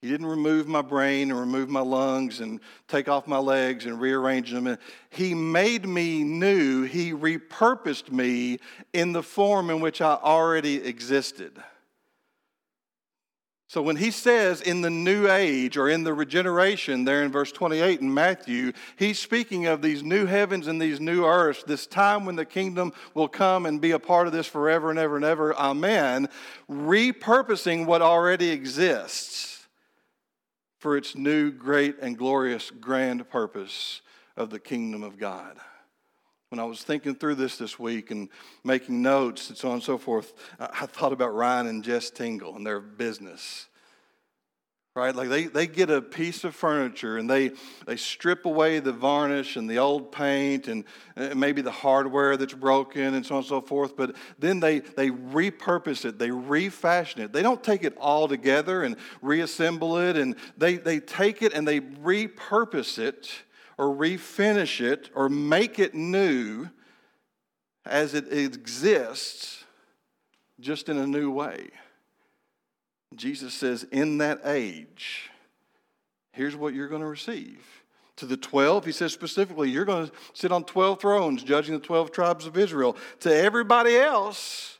He 0.00 0.08
didn't 0.08 0.26
remove 0.26 0.68
my 0.68 0.82
brain 0.82 1.32
and 1.32 1.40
remove 1.40 1.68
my 1.68 1.80
lungs 1.80 2.38
and 2.38 2.60
take 2.86 3.08
off 3.08 3.26
my 3.26 3.38
legs 3.38 3.84
and 3.84 4.00
rearrange 4.00 4.52
them. 4.52 4.78
He 5.10 5.34
made 5.34 5.84
me 5.84 6.22
new. 6.22 6.84
He 6.84 7.12
repurposed 7.12 8.12
me 8.12 8.58
in 8.92 9.10
the 9.10 9.22
form 9.24 9.68
in 9.68 9.80
which 9.80 10.00
I 10.00 10.14
already 10.14 10.76
existed. 10.76 11.60
So 13.68 13.82
when 13.82 13.96
he 13.96 14.10
says 14.10 14.62
in 14.62 14.80
the 14.80 14.88
new 14.88 15.30
age 15.30 15.76
or 15.76 15.90
in 15.90 16.02
the 16.02 16.14
regeneration, 16.14 17.04
there 17.04 17.22
in 17.22 17.30
verse 17.30 17.52
28 17.52 18.00
in 18.00 18.12
Matthew, 18.12 18.72
he's 18.96 19.18
speaking 19.18 19.66
of 19.66 19.82
these 19.82 20.02
new 20.02 20.24
heavens 20.24 20.68
and 20.68 20.80
these 20.80 21.00
new 21.00 21.26
earths, 21.26 21.64
this 21.64 21.86
time 21.86 22.24
when 22.24 22.36
the 22.36 22.46
kingdom 22.46 22.94
will 23.12 23.28
come 23.28 23.66
and 23.66 23.78
be 23.78 23.90
a 23.90 23.98
part 23.98 24.26
of 24.26 24.32
this 24.32 24.46
forever 24.46 24.88
and 24.88 24.98
ever 24.98 25.16
and 25.16 25.24
ever. 25.24 25.54
Amen. 25.54 26.30
Repurposing 26.70 27.84
what 27.84 28.00
already 28.00 28.48
exists 28.48 29.66
for 30.78 30.96
its 30.96 31.14
new, 31.14 31.50
great, 31.50 31.96
and 32.00 32.16
glorious, 32.16 32.70
grand 32.70 33.28
purpose 33.28 34.00
of 34.34 34.48
the 34.48 34.60
kingdom 34.60 35.02
of 35.02 35.18
God 35.18 35.58
when 36.50 36.58
I 36.58 36.64
was 36.64 36.82
thinking 36.82 37.14
through 37.14 37.34
this 37.34 37.58
this 37.58 37.78
week 37.78 38.10
and 38.10 38.28
making 38.64 39.02
notes 39.02 39.50
and 39.50 39.58
so 39.58 39.68
on 39.68 39.74
and 39.74 39.82
so 39.82 39.98
forth, 39.98 40.32
I 40.58 40.86
thought 40.86 41.12
about 41.12 41.34
Ryan 41.34 41.66
and 41.66 41.84
Jess 41.84 42.10
Tingle 42.10 42.56
and 42.56 42.66
their 42.66 42.80
business. 42.80 43.66
Right? 44.96 45.14
Like 45.14 45.28
they, 45.28 45.44
they 45.44 45.68
get 45.68 45.90
a 45.90 46.02
piece 46.02 46.42
of 46.42 46.56
furniture 46.56 47.18
and 47.18 47.30
they, 47.30 47.52
they 47.86 47.94
strip 47.94 48.46
away 48.46 48.80
the 48.80 48.92
varnish 48.92 49.54
and 49.54 49.70
the 49.70 49.78
old 49.78 50.10
paint 50.10 50.66
and 50.66 50.84
maybe 51.36 51.62
the 51.62 51.70
hardware 51.70 52.36
that's 52.36 52.54
broken 52.54 53.14
and 53.14 53.24
so 53.24 53.36
on 53.36 53.38
and 53.38 53.46
so 53.46 53.60
forth, 53.60 53.96
but 53.96 54.16
then 54.40 54.58
they, 54.58 54.80
they 54.80 55.10
repurpose 55.10 56.04
it, 56.04 56.18
they 56.18 56.32
refashion 56.32 57.20
it. 57.20 57.32
They 57.32 57.42
don't 57.42 57.62
take 57.62 57.84
it 57.84 57.96
all 57.98 58.26
together 58.26 58.82
and 58.82 58.96
reassemble 59.22 59.98
it, 59.98 60.16
and 60.16 60.34
they, 60.56 60.78
they 60.78 60.98
take 60.98 61.42
it 61.42 61.52
and 61.52 61.68
they 61.68 61.78
repurpose 61.80 62.98
it 62.98 63.30
or 63.78 63.86
refinish 63.86 64.80
it 64.80 65.08
or 65.14 65.28
make 65.28 65.78
it 65.78 65.94
new 65.94 66.68
as 67.86 68.12
it 68.12 68.30
exists, 68.32 69.64
just 70.60 70.88
in 70.88 70.98
a 70.98 71.06
new 71.06 71.30
way. 71.30 71.70
Jesus 73.14 73.54
says, 73.54 73.84
in 73.84 74.18
that 74.18 74.40
age, 74.44 75.30
here's 76.32 76.56
what 76.56 76.74
you're 76.74 76.88
going 76.88 77.00
to 77.00 77.08
receive. 77.08 77.64
To 78.16 78.26
the 78.26 78.36
12, 78.36 78.84
he 78.84 78.92
says 78.92 79.12
specifically, 79.12 79.70
you're 79.70 79.84
going 79.84 80.08
to 80.08 80.12
sit 80.34 80.50
on 80.50 80.64
12 80.64 81.00
thrones, 81.00 81.44
judging 81.44 81.74
the 81.74 81.80
12 81.80 82.10
tribes 82.10 82.46
of 82.46 82.58
Israel. 82.58 82.96
To 83.20 83.34
everybody 83.34 83.96
else, 83.96 84.77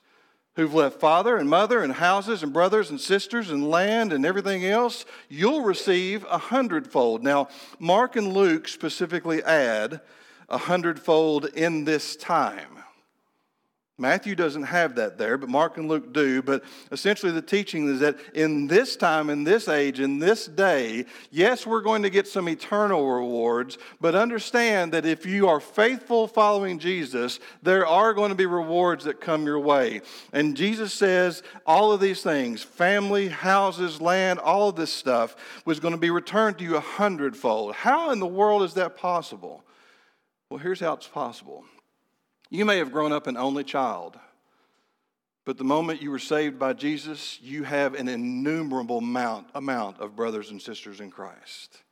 who've 0.58 0.74
left 0.74 0.98
father 0.98 1.36
and 1.36 1.48
mother 1.48 1.84
and 1.84 1.92
houses 1.92 2.42
and 2.42 2.52
brothers 2.52 2.90
and 2.90 3.00
sisters 3.00 3.48
and 3.48 3.70
land 3.70 4.12
and 4.12 4.26
everything 4.26 4.64
else, 4.64 5.04
you'll 5.28 5.62
receive 5.62 6.26
a 6.28 6.36
hundredfold. 6.36 7.22
Now, 7.22 7.46
Mark 7.78 8.16
and 8.16 8.32
Luke 8.32 8.66
specifically 8.66 9.40
add 9.44 10.00
a 10.48 10.58
hundredfold 10.58 11.44
in 11.44 11.84
this 11.84 12.16
time. 12.16 12.82
Matthew 14.00 14.36
doesn't 14.36 14.62
have 14.62 14.94
that 14.94 15.18
there, 15.18 15.36
but 15.36 15.48
Mark 15.48 15.76
and 15.76 15.88
Luke 15.88 16.12
do. 16.12 16.40
But 16.40 16.62
essentially, 16.92 17.32
the 17.32 17.42
teaching 17.42 17.88
is 17.88 17.98
that 17.98 18.16
in 18.32 18.68
this 18.68 18.94
time, 18.94 19.28
in 19.28 19.42
this 19.42 19.66
age, 19.66 19.98
in 19.98 20.20
this 20.20 20.46
day, 20.46 21.04
yes, 21.32 21.66
we're 21.66 21.80
going 21.80 22.04
to 22.04 22.10
get 22.10 22.28
some 22.28 22.48
eternal 22.48 23.10
rewards, 23.10 23.76
but 24.00 24.14
understand 24.14 24.92
that 24.92 25.04
if 25.04 25.26
you 25.26 25.48
are 25.48 25.58
faithful 25.58 26.28
following 26.28 26.78
Jesus, 26.78 27.40
there 27.64 27.84
are 27.88 28.14
going 28.14 28.28
to 28.28 28.36
be 28.36 28.46
rewards 28.46 29.04
that 29.04 29.20
come 29.20 29.44
your 29.46 29.58
way. 29.58 30.00
And 30.32 30.56
Jesus 30.56 30.94
says 30.94 31.42
all 31.66 31.90
of 31.90 32.00
these 32.00 32.22
things 32.22 32.62
family, 32.62 33.26
houses, 33.26 34.00
land, 34.00 34.38
all 34.38 34.68
of 34.68 34.76
this 34.76 34.92
stuff 34.92 35.34
was 35.64 35.80
going 35.80 35.94
to 35.94 35.98
be 35.98 36.10
returned 36.10 36.58
to 36.58 36.64
you 36.64 36.76
a 36.76 36.80
hundredfold. 36.80 37.74
How 37.74 38.10
in 38.10 38.20
the 38.20 38.26
world 38.26 38.62
is 38.62 38.74
that 38.74 38.96
possible? 38.96 39.64
Well, 40.50 40.60
here's 40.60 40.78
how 40.78 40.92
it's 40.92 41.08
possible. 41.08 41.64
You 42.50 42.64
may 42.64 42.78
have 42.78 42.92
grown 42.92 43.12
up 43.12 43.26
an 43.26 43.36
only 43.36 43.64
child, 43.64 44.18
but 45.44 45.58
the 45.58 45.64
moment 45.64 46.02
you 46.02 46.10
were 46.10 46.18
saved 46.18 46.58
by 46.58 46.72
Jesus, 46.72 47.38
you 47.42 47.64
have 47.64 47.94
an 47.94 48.08
innumerable 48.08 48.98
amount, 48.98 49.48
amount 49.54 50.00
of 50.00 50.16
brothers 50.16 50.50
and 50.50 50.60
sisters 50.60 51.00
in 51.00 51.10
Christ. 51.10 51.82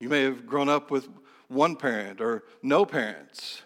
You 0.00 0.08
may 0.08 0.22
have 0.22 0.46
grown 0.46 0.68
up 0.68 0.90
with 0.90 1.08
one 1.48 1.76
parent 1.76 2.20
or 2.20 2.44
no 2.62 2.84
parents. 2.84 3.62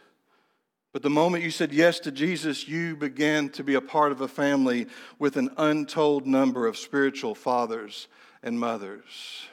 But 0.92 1.02
the 1.02 1.10
moment 1.10 1.42
you 1.42 1.50
said 1.50 1.72
yes 1.72 1.98
to 2.00 2.10
Jesus, 2.10 2.68
you 2.68 2.96
began 2.96 3.48
to 3.50 3.64
be 3.64 3.74
a 3.74 3.80
part 3.80 4.12
of 4.12 4.20
a 4.20 4.28
family 4.28 4.86
with 5.18 5.36
an 5.36 5.50
untold 5.56 6.26
number 6.26 6.66
of 6.66 6.76
spiritual 6.76 7.34
fathers 7.34 8.08
and 8.42 8.60
mothers. 8.60 9.46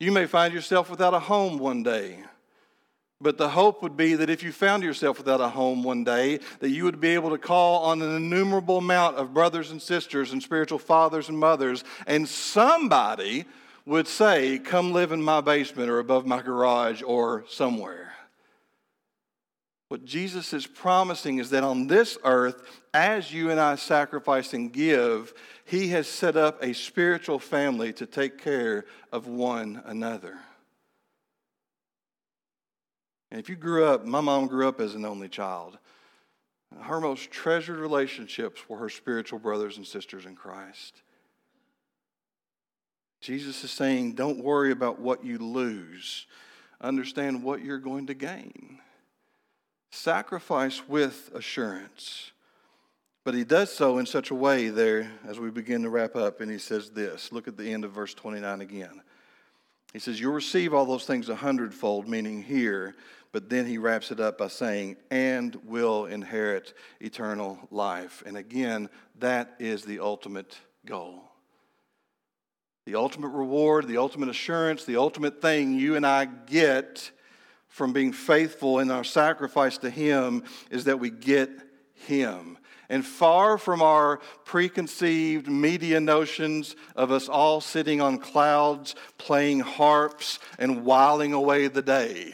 You 0.00 0.12
may 0.12 0.26
find 0.26 0.54
yourself 0.54 0.90
without 0.90 1.12
a 1.12 1.20
home 1.20 1.58
one 1.58 1.82
day. 1.82 2.24
But 3.20 3.36
the 3.36 3.48
hope 3.48 3.82
would 3.82 3.96
be 3.96 4.14
that 4.14 4.30
if 4.30 4.44
you 4.44 4.52
found 4.52 4.84
yourself 4.84 5.18
without 5.18 5.40
a 5.40 5.48
home 5.48 5.82
one 5.82 6.04
day, 6.04 6.38
that 6.60 6.70
you 6.70 6.84
would 6.84 7.00
be 7.00 7.14
able 7.14 7.30
to 7.30 7.38
call 7.38 7.84
on 7.84 8.00
an 8.00 8.14
innumerable 8.14 8.78
amount 8.78 9.16
of 9.16 9.34
brothers 9.34 9.72
and 9.72 9.82
sisters 9.82 10.32
and 10.32 10.40
spiritual 10.40 10.78
fathers 10.78 11.28
and 11.28 11.36
mothers, 11.36 11.82
and 12.06 12.28
somebody 12.28 13.44
would 13.86 14.06
say, 14.06 14.58
Come 14.58 14.92
live 14.92 15.10
in 15.10 15.20
my 15.20 15.40
basement 15.40 15.90
or 15.90 15.98
above 15.98 16.26
my 16.26 16.42
garage 16.42 17.02
or 17.02 17.44
somewhere. 17.48 18.12
What 19.88 20.04
Jesus 20.04 20.52
is 20.52 20.66
promising 20.66 21.38
is 21.38 21.50
that 21.50 21.64
on 21.64 21.86
this 21.86 22.18
earth, 22.22 22.62
as 22.92 23.32
you 23.32 23.50
and 23.50 23.58
I 23.58 23.76
sacrifice 23.76 24.52
and 24.52 24.72
give, 24.72 25.32
He 25.64 25.88
has 25.88 26.06
set 26.06 26.36
up 26.36 26.62
a 26.62 26.72
spiritual 26.72 27.40
family 27.40 27.92
to 27.94 28.06
take 28.06 28.38
care 28.38 28.84
of 29.10 29.26
one 29.26 29.82
another. 29.86 30.38
And 33.30 33.38
if 33.38 33.48
you 33.48 33.56
grew 33.56 33.84
up, 33.84 34.04
my 34.04 34.20
mom 34.20 34.46
grew 34.46 34.68
up 34.68 34.80
as 34.80 34.94
an 34.94 35.04
only 35.04 35.28
child. 35.28 35.78
Her 36.80 37.00
most 37.00 37.30
treasured 37.30 37.78
relationships 37.78 38.68
were 38.68 38.78
her 38.78 38.88
spiritual 38.88 39.38
brothers 39.38 39.76
and 39.76 39.86
sisters 39.86 40.26
in 40.26 40.34
Christ. 40.34 41.02
Jesus 43.20 43.64
is 43.64 43.70
saying, 43.70 44.12
don't 44.12 44.42
worry 44.42 44.70
about 44.70 45.00
what 45.00 45.24
you 45.24 45.38
lose, 45.38 46.26
understand 46.80 47.42
what 47.42 47.64
you're 47.64 47.78
going 47.78 48.06
to 48.06 48.14
gain. 48.14 48.78
Sacrifice 49.90 50.86
with 50.88 51.30
assurance. 51.34 52.30
But 53.24 53.34
he 53.34 53.44
does 53.44 53.72
so 53.72 53.98
in 53.98 54.06
such 54.06 54.30
a 54.30 54.34
way 54.34 54.68
there 54.68 55.10
as 55.26 55.38
we 55.38 55.50
begin 55.50 55.82
to 55.82 55.90
wrap 55.90 56.16
up, 56.16 56.40
and 56.40 56.50
he 56.50 56.58
says 56.58 56.90
this. 56.90 57.32
Look 57.32 57.48
at 57.48 57.56
the 57.56 57.72
end 57.72 57.84
of 57.84 57.92
verse 57.92 58.14
29 58.14 58.60
again. 58.60 59.02
He 59.92 59.98
says, 59.98 60.20
You'll 60.20 60.32
receive 60.32 60.72
all 60.72 60.86
those 60.86 61.04
things 61.04 61.28
a 61.28 61.34
hundredfold, 61.34 62.08
meaning 62.08 62.42
here, 62.42 62.94
but 63.32 63.50
then 63.50 63.66
he 63.66 63.78
wraps 63.78 64.10
it 64.10 64.20
up 64.20 64.38
by 64.38 64.48
saying, 64.48 64.96
and 65.10 65.54
will 65.64 66.06
inherit 66.06 66.74
eternal 67.00 67.58
life. 67.70 68.22
And 68.26 68.36
again, 68.36 68.88
that 69.18 69.54
is 69.58 69.84
the 69.84 70.00
ultimate 70.00 70.58
goal. 70.86 71.22
The 72.86 72.94
ultimate 72.94 73.28
reward, 73.28 73.86
the 73.86 73.98
ultimate 73.98 74.30
assurance, 74.30 74.84
the 74.84 74.96
ultimate 74.96 75.42
thing 75.42 75.78
you 75.78 75.96
and 75.96 76.06
I 76.06 76.24
get 76.24 77.10
from 77.68 77.92
being 77.92 78.12
faithful 78.12 78.78
in 78.78 78.90
our 78.90 79.04
sacrifice 79.04 79.76
to 79.78 79.90
Him 79.90 80.44
is 80.70 80.84
that 80.84 80.98
we 80.98 81.10
get 81.10 81.50
Him. 81.92 82.56
And 82.88 83.04
far 83.04 83.58
from 83.58 83.82
our 83.82 84.20
preconceived 84.46 85.46
media 85.46 86.00
notions 86.00 86.74
of 86.96 87.12
us 87.12 87.28
all 87.28 87.60
sitting 87.60 88.00
on 88.00 88.16
clouds, 88.16 88.94
playing 89.18 89.60
harps, 89.60 90.38
and 90.58 90.84
whiling 90.86 91.34
away 91.34 91.68
the 91.68 91.82
day. 91.82 92.32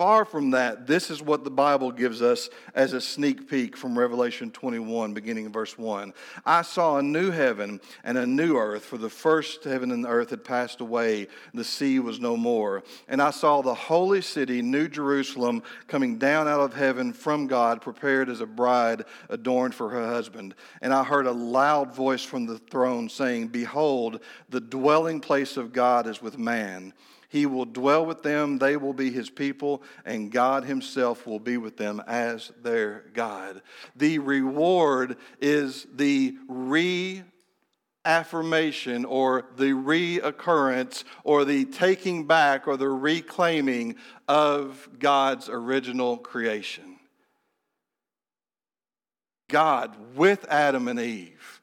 Far 0.00 0.24
from 0.24 0.52
that, 0.52 0.86
this 0.86 1.10
is 1.10 1.20
what 1.20 1.44
the 1.44 1.50
Bible 1.50 1.92
gives 1.92 2.22
us 2.22 2.48
as 2.74 2.94
a 2.94 3.02
sneak 3.02 3.50
peek 3.50 3.76
from 3.76 3.98
Revelation 3.98 4.50
21, 4.50 5.12
beginning 5.12 5.44
in 5.44 5.52
verse 5.52 5.76
1. 5.76 6.14
I 6.46 6.62
saw 6.62 6.96
a 6.96 7.02
new 7.02 7.30
heaven 7.30 7.82
and 8.02 8.16
a 8.16 8.24
new 8.26 8.56
earth, 8.56 8.82
for 8.82 8.96
the 8.96 9.10
first 9.10 9.62
heaven 9.62 9.90
and 9.90 10.06
earth 10.06 10.30
had 10.30 10.42
passed 10.42 10.80
away, 10.80 11.28
the 11.52 11.64
sea 11.64 11.98
was 11.98 12.18
no 12.18 12.34
more. 12.34 12.82
And 13.08 13.20
I 13.20 13.28
saw 13.28 13.60
the 13.60 13.74
holy 13.74 14.22
city, 14.22 14.62
New 14.62 14.88
Jerusalem, 14.88 15.62
coming 15.86 16.16
down 16.16 16.48
out 16.48 16.60
of 16.60 16.72
heaven 16.72 17.12
from 17.12 17.46
God, 17.46 17.82
prepared 17.82 18.30
as 18.30 18.40
a 18.40 18.46
bride 18.46 19.04
adorned 19.28 19.74
for 19.74 19.90
her 19.90 20.06
husband. 20.06 20.54
And 20.80 20.94
I 20.94 21.04
heard 21.04 21.26
a 21.26 21.32
loud 21.32 21.94
voice 21.94 22.24
from 22.24 22.46
the 22.46 22.56
throne 22.56 23.10
saying, 23.10 23.48
Behold, 23.48 24.20
the 24.48 24.62
dwelling 24.62 25.20
place 25.20 25.58
of 25.58 25.74
God 25.74 26.06
is 26.06 26.22
with 26.22 26.38
man 26.38 26.94
he 27.30 27.46
will 27.46 27.64
dwell 27.64 28.04
with 28.04 28.22
them, 28.24 28.58
they 28.58 28.76
will 28.76 28.92
be 28.92 29.12
his 29.12 29.30
people, 29.30 29.84
and 30.04 30.32
God 30.32 30.64
himself 30.64 31.28
will 31.28 31.38
be 31.38 31.56
with 31.56 31.76
them 31.76 32.02
as 32.08 32.50
their 32.60 33.04
God. 33.14 33.62
The 33.94 34.18
reward 34.18 35.16
is 35.40 35.86
the 35.94 36.36
reaffirmation 36.48 39.04
or 39.04 39.46
the 39.54 39.70
reoccurrence 39.70 41.04
or 41.22 41.44
the 41.44 41.66
taking 41.66 42.26
back 42.26 42.66
or 42.66 42.76
the 42.76 42.88
reclaiming 42.88 43.94
of 44.26 44.88
God's 44.98 45.48
original 45.48 46.16
creation. 46.16 46.96
God 49.48 50.16
with 50.16 50.44
Adam 50.48 50.88
and 50.88 50.98
Eve, 50.98 51.60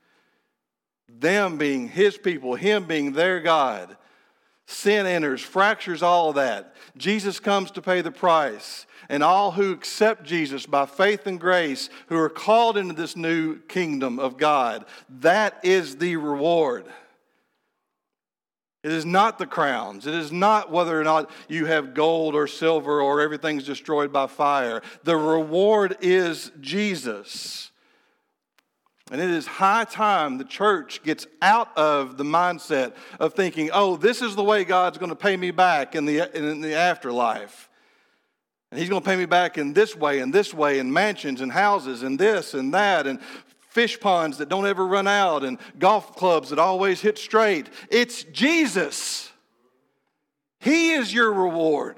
them 1.10 1.58
being 1.58 1.90
his 1.90 2.18
people, 2.18 2.56
him 2.56 2.86
being 2.86 3.12
their 3.12 3.42
God 3.42 3.98
Sin 4.70 5.06
enters, 5.06 5.42
fractures 5.42 6.04
all 6.04 6.30
of 6.30 6.36
that. 6.36 6.76
Jesus 6.98 7.40
comes 7.40 7.72
to 7.72 7.82
pay 7.82 8.02
the 8.02 8.12
price. 8.12 8.86
And 9.10 9.24
all 9.24 9.52
who 9.52 9.72
accept 9.72 10.26
Jesus 10.26 10.66
by 10.66 10.86
faith 10.86 11.26
and 11.26 11.40
grace, 11.40 11.90
who 12.08 12.18
are 12.18 12.30
called 12.30 12.78
into 12.78 12.94
this 12.94 13.16
new 13.16 13.60
kingdom 13.62 14.20
of 14.20 14.38
God, 14.38 14.86
that 15.22 15.62
is 15.64 15.96
the 15.96 16.18
reward. 16.18 16.86
It 18.84 18.92
is 18.92 19.06
not 19.06 19.40
the 19.40 19.46
crowns. 19.46 20.06
It 20.06 20.14
is 20.14 20.34
not 20.34 20.70
whether 20.70 21.00
or 21.00 21.04
not 21.06 21.32
you 21.48 21.66
have 21.66 21.94
gold 21.94 22.36
or 22.36 22.46
silver 22.46 23.02
or 23.02 23.22
everything's 23.22 23.64
destroyed 23.64 24.12
by 24.12 24.28
fire. 24.28 24.82
The 25.04 25.16
reward 25.16 25.96
is 26.02 26.52
Jesus. 26.60 27.72
And 29.10 29.22
it 29.22 29.30
is 29.30 29.48
high 29.48 29.86
time 29.86 30.38
the 30.38 30.44
church 30.44 31.02
gets 31.04 31.28
out 31.42 31.76
of 31.78 32.18
the 32.18 32.26
mindset 32.26 32.94
of 33.20 33.34
thinking, 33.34 33.70
oh, 33.72 33.96
this 33.96 34.22
is 34.22 34.36
the 34.36 34.44
way 34.44 34.66
God's 34.66 34.98
going 34.98 35.12
to 35.12 35.16
pay 35.16 35.38
me 35.38 35.52
back 35.52 35.96
in 35.96 36.06
the, 36.06 36.30
in 36.38 36.60
the 36.60 36.74
afterlife. 36.74 37.70
And 38.70 38.80
He's 38.80 38.90
going 38.90 39.02
to 39.02 39.08
pay 39.08 39.16
me 39.16 39.26
back 39.26 39.58
in 39.58 39.72
this 39.72 39.96
way 39.96 40.20
and 40.20 40.34
this 40.34 40.54
way, 40.54 40.80
and 40.80 40.94
mansions 40.94 41.40
and 41.40 41.52
houses 41.52 42.04
and 42.04 42.20
this 42.20 42.54
and 42.54 42.74
that, 42.74 43.08
and 43.08 43.22
fish 43.70 43.98
ponds 44.00 44.40
that 44.40 44.50
don't 44.50 44.68
ever 44.68 44.86
run 44.86 45.08
out, 45.08 45.46
and 45.46 45.58
golf 45.80 46.16
clubs 46.16 46.50
that 46.50 46.60
always 46.60 47.00
hit 47.00 47.18
straight. 47.18 47.70
It's 47.90 48.24
Jesus. 48.24 49.32
He 50.60 50.94
is 50.94 51.14
your 51.14 51.32
reward. 51.32 51.96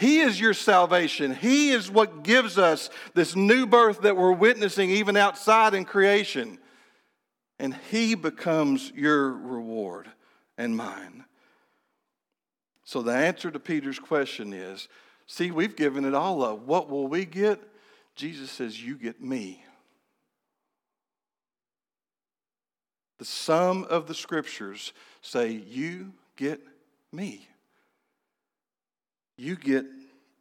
He 0.00 0.20
is 0.20 0.40
your 0.40 0.54
salvation. 0.54 1.34
He 1.34 1.72
is 1.72 1.90
what 1.90 2.22
gives 2.22 2.56
us 2.56 2.88
this 3.12 3.36
new 3.36 3.66
birth 3.66 4.00
that 4.00 4.16
we're 4.16 4.32
witnessing 4.32 4.88
even 4.88 5.14
outside 5.14 5.74
in 5.74 5.84
creation. 5.84 6.58
And 7.58 7.76
He 7.90 8.14
becomes 8.14 8.90
your 8.96 9.30
reward 9.30 10.10
and 10.56 10.74
mine. 10.74 11.26
So 12.82 13.02
the 13.02 13.12
answer 13.12 13.50
to 13.50 13.60
Peter's 13.60 13.98
question 13.98 14.54
is 14.54 14.88
see, 15.26 15.50
we've 15.50 15.76
given 15.76 16.06
it 16.06 16.14
all 16.14 16.42
up. 16.42 16.60
What 16.60 16.88
will 16.88 17.06
we 17.06 17.26
get? 17.26 17.60
Jesus 18.16 18.50
says, 18.50 18.82
You 18.82 18.96
get 18.96 19.22
me. 19.22 19.62
The 23.18 23.26
sum 23.26 23.84
of 23.84 24.06
the 24.06 24.14
scriptures 24.14 24.94
say, 25.20 25.50
You 25.50 26.14
get 26.36 26.62
me 27.12 27.49
you 29.40 29.56
get 29.56 29.86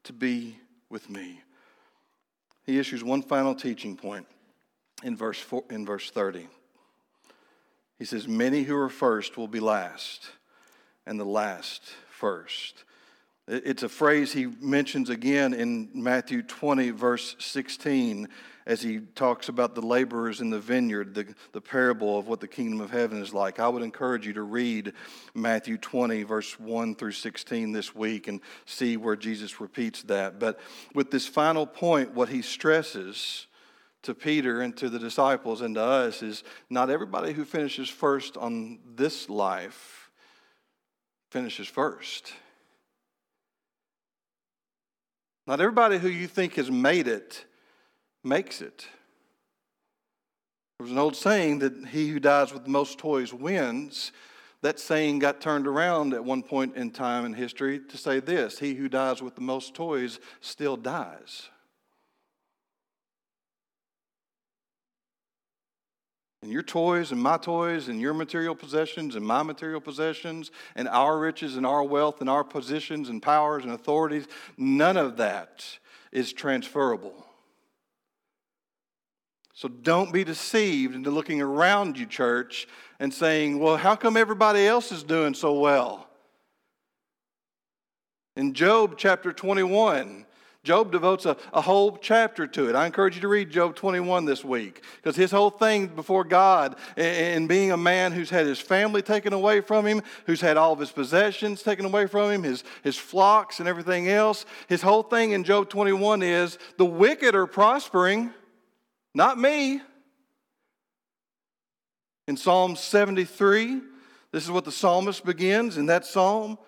to 0.04 0.14
be 0.14 0.58
with 0.90 1.10
me. 1.10 1.40
He 2.66 2.78
issues 2.78 3.04
one 3.04 3.22
final 3.22 3.56
teaching 3.56 3.96
point 3.96 4.28
in 5.04 5.16
verse, 5.16 5.40
four, 5.40 5.64
in 5.70 5.86
verse 5.86 6.12
30. 6.12 6.48
He 7.98 8.04
says, 8.04 8.28
Many 8.28 8.64
who 8.64 8.76
are 8.76 8.90
first 8.90 9.38
will 9.38 9.48
be 9.48 9.62
last, 9.62 10.28
and 11.06 11.18
the 11.18 11.26
last 11.26 11.82
first. 12.10 12.84
It's 13.52 13.82
a 13.82 13.90
phrase 13.90 14.32
he 14.32 14.46
mentions 14.46 15.10
again 15.10 15.56
in 15.56 15.90
Matthew 15.96 16.44
20, 16.44 16.92
verse 16.92 17.36
16, 17.40 18.28
as 18.68 18.80
he 18.80 19.00
talks 19.00 19.50
about 19.50 19.74
the 19.74 19.82
laborers 19.82 20.40
in 20.40 20.52
the 20.52 20.60
vineyard, 20.60 21.16
the, 21.16 21.34
the 21.54 21.60
parable 21.60 22.20
of 22.20 22.28
what 22.28 22.42
the 22.42 22.48
kingdom 22.48 22.80
of 22.80 22.92
heaven 22.92 23.20
is 23.20 23.34
like. 23.34 23.60
I 23.60 23.68
would 23.68 23.82
encourage 23.82 24.28
you 24.28 24.34
to 24.34 24.44
read 24.44 24.94
Matthew 25.34 25.80
20, 25.80 26.22
verse 26.22 26.60
1 26.60 26.94
through 26.94 27.14
16 27.14 27.72
this 27.72 27.96
week 27.96 28.28
and 28.28 28.40
see 28.68 28.98
where 28.98 29.16
Jesus 29.16 29.60
repeats 29.60 30.04
that. 30.04 30.38
But 30.38 30.60
with 30.94 31.10
this 31.10 31.26
final 31.26 31.66
point, 31.66 32.14
what 32.14 32.30
he 32.30 32.44
stresses 32.44 33.48
to 34.04 34.14
Peter 34.14 34.62
and 34.62 34.78
to 34.78 34.90
the 34.90 35.00
disciples 35.00 35.62
and 35.62 35.74
to 35.74 35.82
us 35.82 36.22
is 36.22 36.44
not 36.70 36.92
everybody 36.92 37.34
who 37.34 37.46
finishes 37.46 37.90
first 37.90 38.38
on 38.38 38.78
this 38.94 39.28
life 39.28 40.12
finishes 41.32 41.68
first. 41.68 42.32
Not 45.50 45.62
everybody 45.62 45.98
who 45.98 46.10
you 46.10 46.28
think 46.28 46.58
has 46.58 46.70
made 46.70 47.08
it 47.08 47.44
makes 48.24 48.62
it. 48.62 48.88
There 50.78 50.84
was 50.84 50.92
an 50.92 51.00
old 51.00 51.16
saying 51.16 51.58
that 51.60 51.88
he 51.88 52.08
who 52.10 52.20
dies 52.20 52.54
with 52.54 52.66
the 52.66 52.70
most 52.70 53.00
toys 53.00 53.34
wins. 53.34 54.12
That 54.62 54.80
saying 54.80 55.18
got 55.18 55.42
turned 55.42 55.66
around 55.66 56.14
at 56.14 56.24
one 56.24 56.44
point 56.44 56.76
in 56.76 56.92
time 56.92 57.26
in 57.26 57.34
history 57.34 57.80
to 57.80 57.98
say 57.98 58.20
this 58.20 58.60
he 58.60 58.76
who 58.76 58.88
dies 58.88 59.24
with 59.24 59.34
the 59.34 59.42
most 59.42 59.74
toys 59.74 60.20
still 60.40 60.78
dies. 60.78 61.50
And 66.42 66.52
your 66.52 66.64
toys 66.64 67.12
and 67.12 67.22
my 67.22 67.38
toys 67.38 67.90
and 67.90 68.00
your 68.00 68.14
material 68.14 68.56
possessions 68.56 69.16
and 69.16 69.26
my 69.26 69.44
material 69.44 69.82
possessions 69.82 70.52
and 70.76 70.88
our 70.88 71.20
riches 71.20 71.58
and 71.58 71.66
our 71.66 71.84
wealth 71.84 72.22
and 72.22 72.30
our 72.30 72.46
positions 72.46 73.10
and 73.10 73.22
powers 73.22 73.64
and 73.66 73.74
authorities, 73.74 74.26
none 74.58 74.96
of 74.96 75.18
that 75.18 75.66
is 76.12 76.32
transferable. 76.32 77.26
So 79.54 79.68
don't 79.68 80.14
be 80.14 80.24
deceived 80.24 80.96
into 80.96 81.12
looking 81.12 81.42
around 81.42 81.98
you, 81.98 82.06
church, 82.06 82.66
and 82.98 83.14
saying, 83.14 83.60
well, 83.60 83.76
how 83.76 83.98
come 83.98 84.16
everybody 84.16 84.66
else 84.66 84.94
is 84.94 85.04
doing 85.04 85.34
so 85.34 85.60
well? 85.60 86.08
In 88.38 88.54
Job 88.54 88.94
chapter 88.98 89.34
21, 89.34 90.26
Job 90.70 90.92
devotes 90.92 91.26
a, 91.26 91.36
a 91.52 91.62
whole 91.62 91.98
chapter 91.98 92.46
to 92.46 92.70
it. 92.70 92.76
I 92.76 92.86
encourage 92.86 93.16
you 93.16 93.22
to 93.22 93.28
read 93.28 93.50
Job 93.50 93.76
21 93.76 94.26
this 94.26 94.46
week 94.46 94.84
because 94.98 95.16
his 95.16 95.32
whole 95.32 95.50
thing 95.50 95.88
before 95.88 96.24
God 96.24 96.76
and 96.96 97.50
being 97.50 97.72
a 97.72 97.78
man 97.78 98.12
who's 98.12 98.30
had 98.30 98.46
his 98.46 98.60
family 98.60 99.02
taken 99.02 99.34
away 99.34 99.62
from 99.62 99.88
him, 99.88 100.04
who's 100.28 100.42
had 100.42 100.58
all 100.58 100.72
of 100.74 100.78
his 100.78 100.92
possessions 100.92 101.64
taken 101.64 101.86
away 101.86 102.06
from 102.06 102.30
him, 102.30 102.44
his, 102.44 102.64
his 102.84 102.96
flocks 102.96 103.60
and 103.60 103.68
everything 103.68 104.10
else, 104.10 104.46
his 104.68 104.84
whole 104.84 105.02
thing 105.02 105.32
in 105.32 105.44
Job 105.44 105.70
21 105.70 106.22
is 106.22 106.60
the 106.78 106.86
wicked 106.86 107.34
are 107.34 107.48
prospering, 107.48 108.32
not 109.16 109.40
me. 109.40 109.82
In 112.28 112.38
Psalm 112.38 112.76
73, 112.76 113.82
this 114.32 114.44
is 114.44 114.52
what 114.52 114.66
the 114.66 114.72
psalmist 114.72 115.26
begins 115.26 115.78
in 115.78 115.88
that 115.88 116.06
psalm. 116.06 116.60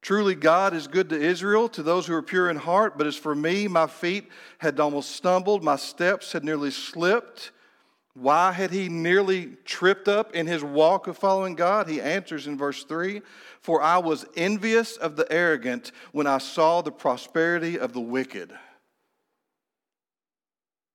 Truly, 0.00 0.34
God 0.34 0.74
is 0.74 0.86
good 0.86 1.08
to 1.10 1.20
Israel, 1.20 1.68
to 1.70 1.82
those 1.82 2.06
who 2.06 2.14
are 2.14 2.22
pure 2.22 2.48
in 2.48 2.56
heart. 2.56 2.96
But 2.96 3.06
as 3.06 3.16
for 3.16 3.34
me, 3.34 3.66
my 3.66 3.86
feet 3.86 4.28
had 4.58 4.78
almost 4.78 5.10
stumbled, 5.10 5.64
my 5.64 5.76
steps 5.76 6.32
had 6.32 6.44
nearly 6.44 6.70
slipped. 6.70 7.50
Why 8.14 8.52
had 8.52 8.70
he 8.70 8.88
nearly 8.88 9.56
tripped 9.64 10.08
up 10.08 10.34
in 10.34 10.46
his 10.46 10.62
walk 10.64 11.06
of 11.06 11.16
following 11.16 11.54
God? 11.54 11.88
He 11.88 12.00
answers 12.00 12.46
in 12.46 12.56
verse 12.56 12.84
3 12.84 13.22
For 13.60 13.82
I 13.82 13.98
was 13.98 14.24
envious 14.36 14.96
of 14.96 15.16
the 15.16 15.30
arrogant 15.32 15.92
when 16.12 16.26
I 16.26 16.38
saw 16.38 16.80
the 16.80 16.90
prosperity 16.90 17.78
of 17.78 17.92
the 17.92 18.00
wicked. 18.00 18.52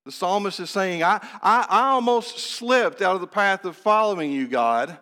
The 0.05 0.11
psalmist 0.11 0.59
is 0.59 0.69
saying, 0.69 1.01
I, 1.01 1.25
I, 1.41 1.65
I 1.69 1.89
almost 1.91 2.39
slipped 2.39 3.01
out 3.01 3.15
of 3.15 3.21
the 3.21 3.27
path 3.27 3.63
of 3.63 3.77
following 3.77 4.31
you, 4.31 4.47
God 4.47 4.97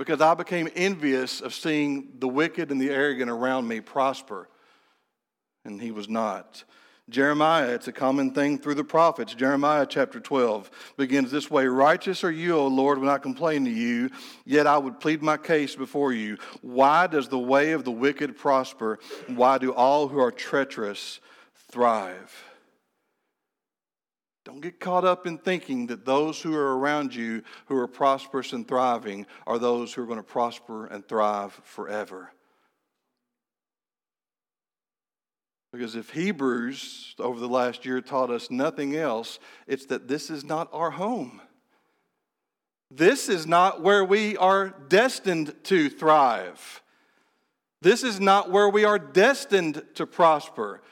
because 0.00 0.22
I 0.22 0.32
became 0.32 0.66
envious 0.74 1.42
of 1.42 1.52
seeing 1.52 2.14
the 2.20 2.26
wicked 2.26 2.70
and 2.70 2.80
the 2.80 2.88
arrogant 2.88 3.30
around 3.30 3.68
me 3.68 3.82
prosper. 3.82 4.48
And 5.66 5.78
he 5.78 5.90
was 5.90 6.08
not. 6.08 6.64
Jeremiah, 7.10 7.72
it's 7.72 7.86
a 7.86 7.92
common 7.92 8.32
thing 8.32 8.56
through 8.58 8.76
the 8.76 8.84
prophets. 8.84 9.34
Jeremiah 9.34 9.84
chapter 9.86 10.18
12 10.18 10.70
begins 10.96 11.30
this 11.30 11.50
way 11.50 11.66
Righteous 11.66 12.24
are 12.24 12.30
you, 12.30 12.56
O 12.56 12.66
Lord, 12.66 12.98
when 12.98 13.10
I 13.10 13.18
complain 13.18 13.66
to 13.66 13.70
you, 13.70 14.08
yet 14.46 14.66
I 14.66 14.78
would 14.78 15.00
plead 15.00 15.20
my 15.20 15.36
case 15.36 15.76
before 15.76 16.14
you. 16.14 16.38
Why 16.62 17.06
does 17.06 17.28
the 17.28 17.38
way 17.38 17.72
of 17.72 17.84
the 17.84 17.90
wicked 17.90 18.38
prosper? 18.38 19.00
Why 19.26 19.58
do 19.58 19.74
all 19.74 20.08
who 20.08 20.18
are 20.18 20.32
treacherous 20.32 21.20
thrive? 21.70 22.49
Don't 24.50 24.62
get 24.62 24.80
caught 24.80 25.04
up 25.04 25.28
in 25.28 25.38
thinking 25.38 25.86
that 25.86 26.04
those 26.04 26.42
who 26.42 26.56
are 26.56 26.76
around 26.76 27.14
you 27.14 27.44
who 27.66 27.76
are 27.76 27.86
prosperous 27.86 28.52
and 28.52 28.66
thriving 28.66 29.26
are 29.46 29.60
those 29.60 29.94
who 29.94 30.02
are 30.02 30.06
going 30.06 30.18
to 30.18 30.24
prosper 30.24 30.86
and 30.86 31.06
thrive 31.06 31.52
forever. 31.62 32.32
Because 35.72 35.94
if 35.94 36.10
Hebrews 36.10 37.14
over 37.20 37.38
the 37.38 37.48
last 37.48 37.86
year 37.86 38.00
taught 38.00 38.28
us 38.28 38.50
nothing 38.50 38.96
else, 38.96 39.38
it's 39.68 39.86
that 39.86 40.08
this 40.08 40.30
is 40.30 40.42
not 40.42 40.68
our 40.72 40.90
home. 40.90 41.40
This 42.90 43.28
is 43.28 43.46
not 43.46 43.82
where 43.82 44.04
we 44.04 44.36
are 44.36 44.74
destined 44.88 45.54
to 45.66 45.88
thrive. 45.88 46.82
This 47.82 48.02
is 48.02 48.18
not 48.18 48.50
where 48.50 48.68
we 48.68 48.84
are 48.84 48.98
destined 48.98 49.84
to 49.94 50.06
prosper. 50.06 50.82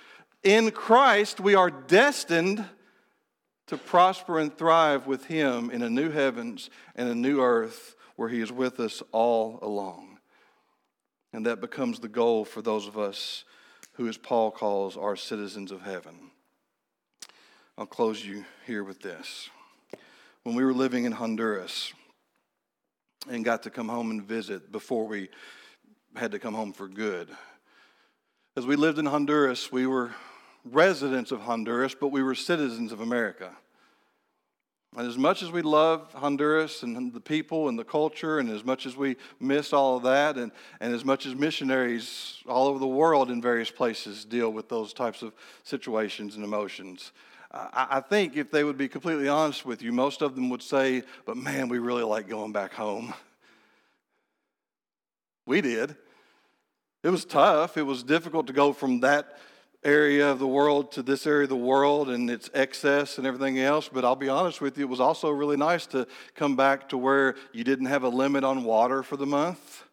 In 0.44 0.70
Christ, 0.70 1.40
we 1.40 1.56
are 1.56 1.72
destined 1.72 2.64
to 3.68 3.76
prosper 3.76 4.38
and 4.38 4.56
thrive 4.56 5.06
with 5.06 5.26
Him 5.26 5.70
in 5.70 5.82
a 5.82 5.90
new 5.90 6.10
heavens 6.10 6.70
and 6.96 7.08
a 7.08 7.14
new 7.14 7.40
earth 7.40 7.94
where 8.16 8.28
He 8.28 8.40
is 8.40 8.50
with 8.50 8.80
us 8.80 9.02
all 9.12 9.58
along. 9.62 10.18
And 11.32 11.46
that 11.46 11.60
becomes 11.60 12.00
the 12.00 12.08
goal 12.08 12.44
for 12.44 12.62
those 12.62 12.86
of 12.86 12.98
us 12.98 13.44
who, 13.92 14.08
as 14.08 14.16
Paul 14.16 14.50
calls, 14.50 14.96
are 14.96 15.16
citizens 15.16 15.70
of 15.70 15.82
heaven. 15.82 16.30
I'll 17.76 17.86
close 17.86 18.24
you 18.24 18.44
here 18.66 18.82
with 18.82 19.00
this. 19.00 19.50
When 20.42 20.54
we 20.54 20.64
were 20.64 20.72
living 20.72 21.04
in 21.04 21.12
Honduras 21.12 21.92
and 23.28 23.44
got 23.44 23.64
to 23.64 23.70
come 23.70 23.88
home 23.88 24.10
and 24.10 24.22
visit 24.22 24.72
before 24.72 25.06
we 25.06 25.28
had 26.16 26.32
to 26.32 26.38
come 26.38 26.54
home 26.54 26.72
for 26.72 26.88
good, 26.88 27.28
as 28.56 28.66
we 28.66 28.76
lived 28.76 28.98
in 28.98 29.06
Honduras, 29.06 29.70
we 29.70 29.86
were 29.86 30.12
residents 30.72 31.32
of 31.32 31.40
Honduras, 31.40 31.94
but 31.94 32.08
we 32.08 32.22
were 32.22 32.34
citizens 32.34 32.92
of 32.92 33.00
America. 33.00 33.50
And 34.96 35.06
as 35.06 35.18
much 35.18 35.42
as 35.42 35.52
we 35.52 35.62
love 35.62 36.12
Honduras 36.14 36.82
and 36.82 37.12
the 37.12 37.20
people 37.20 37.68
and 37.68 37.78
the 37.78 37.84
culture, 37.84 38.38
and 38.38 38.48
as 38.48 38.64
much 38.64 38.86
as 38.86 38.96
we 38.96 39.16
miss 39.38 39.72
all 39.72 39.98
of 39.98 40.02
that, 40.04 40.36
and, 40.36 40.50
and 40.80 40.94
as 40.94 41.04
much 41.04 41.26
as 41.26 41.34
missionaries 41.34 42.38
all 42.48 42.66
over 42.66 42.78
the 42.78 42.86
world 42.86 43.30
in 43.30 43.42
various 43.42 43.70
places 43.70 44.24
deal 44.24 44.50
with 44.50 44.68
those 44.68 44.92
types 44.92 45.22
of 45.22 45.34
situations 45.62 46.36
and 46.36 46.44
emotions, 46.44 47.12
I, 47.52 47.86
I 47.90 48.00
think 48.00 48.36
if 48.36 48.50
they 48.50 48.64
would 48.64 48.78
be 48.78 48.88
completely 48.88 49.28
honest 49.28 49.66
with 49.66 49.82
you, 49.82 49.92
most 49.92 50.22
of 50.22 50.34
them 50.34 50.48
would 50.50 50.62
say, 50.62 51.02
But 51.26 51.36
man, 51.36 51.68
we 51.68 51.78
really 51.78 52.04
like 52.04 52.28
going 52.28 52.52
back 52.52 52.72
home. 52.72 53.12
We 55.46 55.60
did. 55.60 55.96
It 57.02 57.10
was 57.10 57.24
tough. 57.24 57.76
It 57.76 57.82
was 57.82 58.02
difficult 58.02 58.46
to 58.48 58.52
go 58.52 58.72
from 58.72 59.00
that 59.00 59.38
area 59.84 60.30
of 60.30 60.38
the 60.38 60.46
world 60.46 60.90
to 60.92 61.02
this 61.02 61.26
area 61.26 61.44
of 61.44 61.48
the 61.48 61.56
world 61.56 62.08
and 62.08 62.30
its 62.30 62.50
excess 62.52 63.18
and 63.18 63.26
everything 63.26 63.58
else. 63.58 63.88
But 63.88 64.04
I'll 64.04 64.16
be 64.16 64.28
honest 64.28 64.60
with 64.60 64.76
you, 64.76 64.84
it 64.84 64.88
was 64.88 65.00
also 65.00 65.30
really 65.30 65.56
nice 65.56 65.86
to 65.88 66.06
come 66.34 66.56
back 66.56 66.88
to 66.90 66.98
where 66.98 67.36
you 67.52 67.64
didn't 67.64 67.86
have 67.86 68.02
a 68.02 68.08
limit 68.08 68.44
on 68.44 68.64
water 68.64 69.02
for 69.02 69.16
the 69.16 69.26
month 69.26 69.84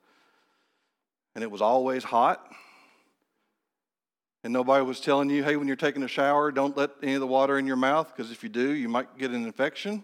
and 1.36 1.44
it 1.44 1.52
was 1.52 1.62
always 1.62 2.04
hot. 2.04 2.52
And 4.44 4.54
nobody 4.54 4.86
was 4.86 5.00
telling 5.00 5.30
you, 5.30 5.44
hey, 5.44 5.56
when 5.56 5.68
you're 5.68 5.76
taking 5.76 6.04
a 6.04 6.08
shower, 6.08 6.52
don't 6.52 6.78
let 6.78 6.92
any 7.02 7.16
of 7.16 7.20
the 7.20 7.28
water 7.28 7.58
in 7.58 7.66
your 7.68 7.76
mouth 7.76 8.14
because 8.16 8.32
if 8.32 8.44
you 8.44 8.50
do, 8.50 8.72
you 8.74 8.88
might 8.88 9.18
get 9.18 9.32
an 9.32 9.44
infection. 9.44 10.04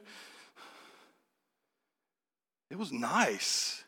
It 2.70 2.78
was 2.78 2.92
nice. 2.92 3.84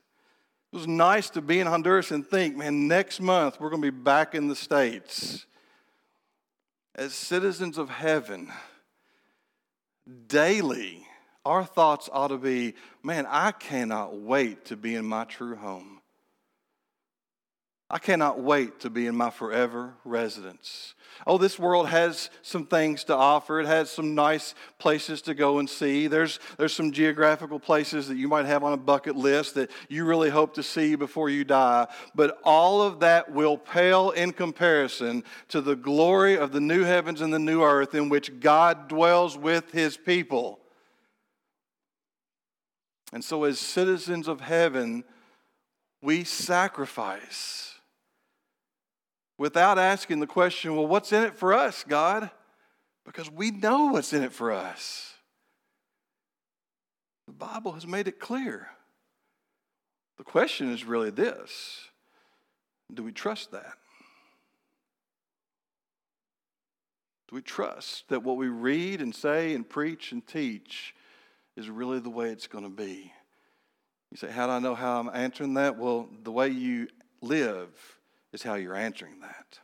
It 0.71 0.75
was 0.75 0.87
nice 0.87 1.29
to 1.31 1.41
be 1.41 1.59
in 1.59 1.67
Honduras 1.67 2.11
and 2.11 2.25
think, 2.25 2.55
man, 2.55 2.87
next 2.87 3.19
month 3.19 3.59
we're 3.59 3.69
going 3.69 3.81
to 3.81 3.91
be 3.91 3.97
back 3.97 4.35
in 4.35 4.47
the 4.47 4.55
States 4.55 5.45
as 6.95 7.13
citizens 7.13 7.77
of 7.77 7.89
heaven, 7.89 8.51
daily, 10.27 11.05
our 11.45 11.65
thoughts 11.65 12.09
ought 12.11 12.27
to 12.27 12.37
be 12.37 12.75
man, 13.01 13.25
I 13.27 13.51
cannot 13.51 14.15
wait 14.15 14.65
to 14.65 14.77
be 14.77 14.95
in 14.95 15.05
my 15.05 15.25
true 15.25 15.55
home. 15.55 16.01
I 17.93 17.99
cannot 17.99 18.39
wait 18.39 18.79
to 18.79 18.89
be 18.89 19.05
in 19.05 19.15
my 19.15 19.29
forever 19.29 19.93
residence. 20.03 20.95
Oh, 21.27 21.37
this 21.37 21.59
world 21.59 21.89
has 21.89 22.31
some 22.41 22.65
things 22.65 23.03
to 23.03 23.15
offer. 23.15 23.59
It 23.59 23.67
has 23.67 23.91
some 23.91 24.15
nice 24.15 24.55
places 24.79 25.21
to 25.21 25.35
go 25.35 25.59
and 25.59 25.69
see. 25.69 26.07
There's, 26.07 26.39
there's 26.57 26.73
some 26.73 26.91
geographical 26.91 27.59
places 27.59 28.07
that 28.07 28.17
you 28.17 28.27
might 28.27 28.47
have 28.47 28.63
on 28.63 28.73
a 28.73 28.77
bucket 28.77 29.15
list 29.15 29.53
that 29.53 29.69
you 29.89 30.05
really 30.05 30.31
hope 30.31 30.55
to 30.55 30.63
see 30.63 30.95
before 30.95 31.29
you 31.29 31.43
die. 31.43 31.85
But 32.15 32.39
all 32.43 32.81
of 32.81 33.01
that 33.01 33.31
will 33.31 33.59
pale 33.59 34.09
in 34.09 34.31
comparison 34.31 35.23
to 35.49 35.61
the 35.61 35.75
glory 35.75 36.35
of 36.35 36.51
the 36.51 36.61
new 36.61 36.81
heavens 36.85 37.21
and 37.21 37.31
the 37.31 37.37
new 37.37 37.61
earth 37.61 37.93
in 37.93 38.09
which 38.09 38.39
God 38.39 38.87
dwells 38.87 39.37
with 39.37 39.71
his 39.71 39.97
people. 39.97 40.59
And 43.13 43.23
so, 43.23 43.43
as 43.43 43.59
citizens 43.59 44.27
of 44.27 44.41
heaven, 44.41 45.03
we 46.01 46.23
sacrifice 46.23 47.72
without 49.37 49.77
asking 49.77 50.19
the 50.19 50.27
question, 50.27 50.75
well, 50.75 50.87
what's 50.87 51.11
in 51.11 51.23
it 51.23 51.37
for 51.37 51.53
us, 51.53 51.83
God? 51.87 52.29
Because 53.05 53.29
we 53.29 53.51
know 53.51 53.87
what's 53.87 54.13
in 54.13 54.23
it 54.23 54.31
for 54.31 54.51
us. 54.51 55.13
The 57.27 57.33
Bible 57.33 57.73
has 57.73 57.87
made 57.87 58.07
it 58.07 58.19
clear. 58.19 58.67
The 60.17 60.23
question 60.23 60.71
is 60.71 60.85
really 60.85 61.09
this 61.09 61.87
do 62.93 63.03
we 63.03 63.11
trust 63.11 63.51
that? 63.51 63.77
Do 67.29 67.35
we 67.35 67.41
trust 67.41 68.09
that 68.09 68.23
what 68.23 68.37
we 68.37 68.47
read 68.47 69.01
and 69.01 69.15
say 69.15 69.55
and 69.55 69.67
preach 69.67 70.11
and 70.11 70.25
teach 70.25 70.93
is 71.55 71.69
really 71.69 71.99
the 71.99 72.09
way 72.09 72.29
it's 72.29 72.45
going 72.45 72.63
to 72.65 72.69
be? 72.69 73.11
You 74.11 74.17
say, 74.17 74.29
How 74.29 74.45
do 74.45 74.53
I 74.53 74.59
know 74.59 74.75
how 74.75 74.99
I'm 74.99 75.09
answering 75.11 75.55
that? 75.55 75.77
Well, 75.77 76.07
the 76.21 76.31
way 76.31 76.49
you 76.49 76.87
live 77.21 77.69
is 78.33 78.41
how 78.43 78.55
you're 78.55 78.75
answering 78.75 79.21
that. 79.21 79.59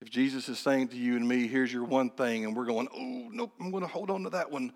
If 0.00 0.08
Jesus 0.08 0.48
is 0.48 0.58
saying 0.58 0.88
to 0.88 0.96
you 0.96 1.16
and 1.16 1.28
me, 1.28 1.46
here's 1.46 1.72
your 1.72 1.84
one 1.84 2.10
thing, 2.10 2.44
and 2.44 2.56
we're 2.56 2.64
going, 2.64 2.88
oh, 2.94 3.28
nope, 3.30 3.52
I'm 3.60 3.70
going 3.70 3.82
to 3.82 3.88
hold 3.88 4.10
on 4.10 4.24
to 4.24 4.30
that 4.30 4.50
one, 4.50 4.72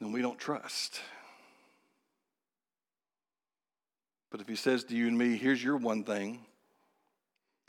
then 0.00 0.12
we 0.12 0.22
don't 0.22 0.38
trust. 0.38 1.00
But 4.30 4.40
if 4.40 4.48
he 4.48 4.56
says 4.56 4.84
to 4.84 4.96
you 4.96 5.08
and 5.08 5.18
me, 5.18 5.36
here's 5.36 5.62
your 5.62 5.76
one 5.76 6.04
thing, 6.04 6.46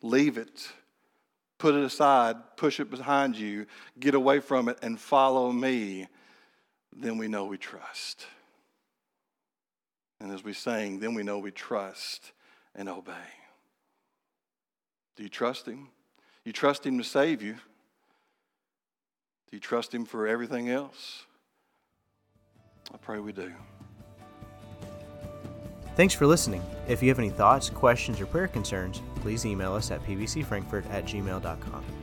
leave 0.01 0.37
it, 0.37 0.69
put 1.57 1.73
it 1.73 1.83
aside, 1.83 2.35
push 2.55 2.79
it 2.79 2.89
behind 2.89 3.35
you, 3.35 3.65
get 3.99 4.13
away 4.13 4.39
from 4.39 4.69
it, 4.69 4.77
and 4.81 4.99
follow 4.99 5.51
me, 5.51 6.07
then 6.95 7.17
we 7.17 7.27
know 7.27 7.45
we 7.45 7.57
trust. 7.57 8.25
And 10.19 10.31
as 10.31 10.43
we 10.43 10.53
sang, 10.53 10.99
then 10.99 11.13
we 11.13 11.23
know 11.23 11.39
we 11.39 11.51
trust 11.51 12.31
and 12.75 12.89
obey. 12.89 13.11
Do 15.15 15.23
you 15.23 15.29
trust 15.29 15.67
Him? 15.67 15.89
You 16.45 16.53
trust 16.53 16.85
Him 16.85 16.97
to 16.97 17.03
save 17.03 17.41
you? 17.41 17.53
Do 17.53 19.57
you 19.57 19.59
trust 19.59 19.93
Him 19.93 20.05
for 20.05 20.27
everything 20.27 20.69
else? 20.69 21.25
I 22.93 22.97
pray 22.97 23.19
we 23.19 23.31
do. 23.31 23.51
Thanks 25.95 26.13
for 26.13 26.25
listening. 26.25 26.63
If 26.87 27.03
you 27.03 27.09
have 27.09 27.19
any 27.19 27.29
thoughts, 27.29 27.69
questions, 27.69 28.21
or 28.21 28.25
prayer 28.25 28.47
concerns, 28.47 29.01
please 29.15 29.45
email 29.45 29.73
us 29.73 29.91
at 29.91 30.03
pbcfrankfurt 30.05 30.89
at 30.89 31.05
gmail.com. 31.05 32.00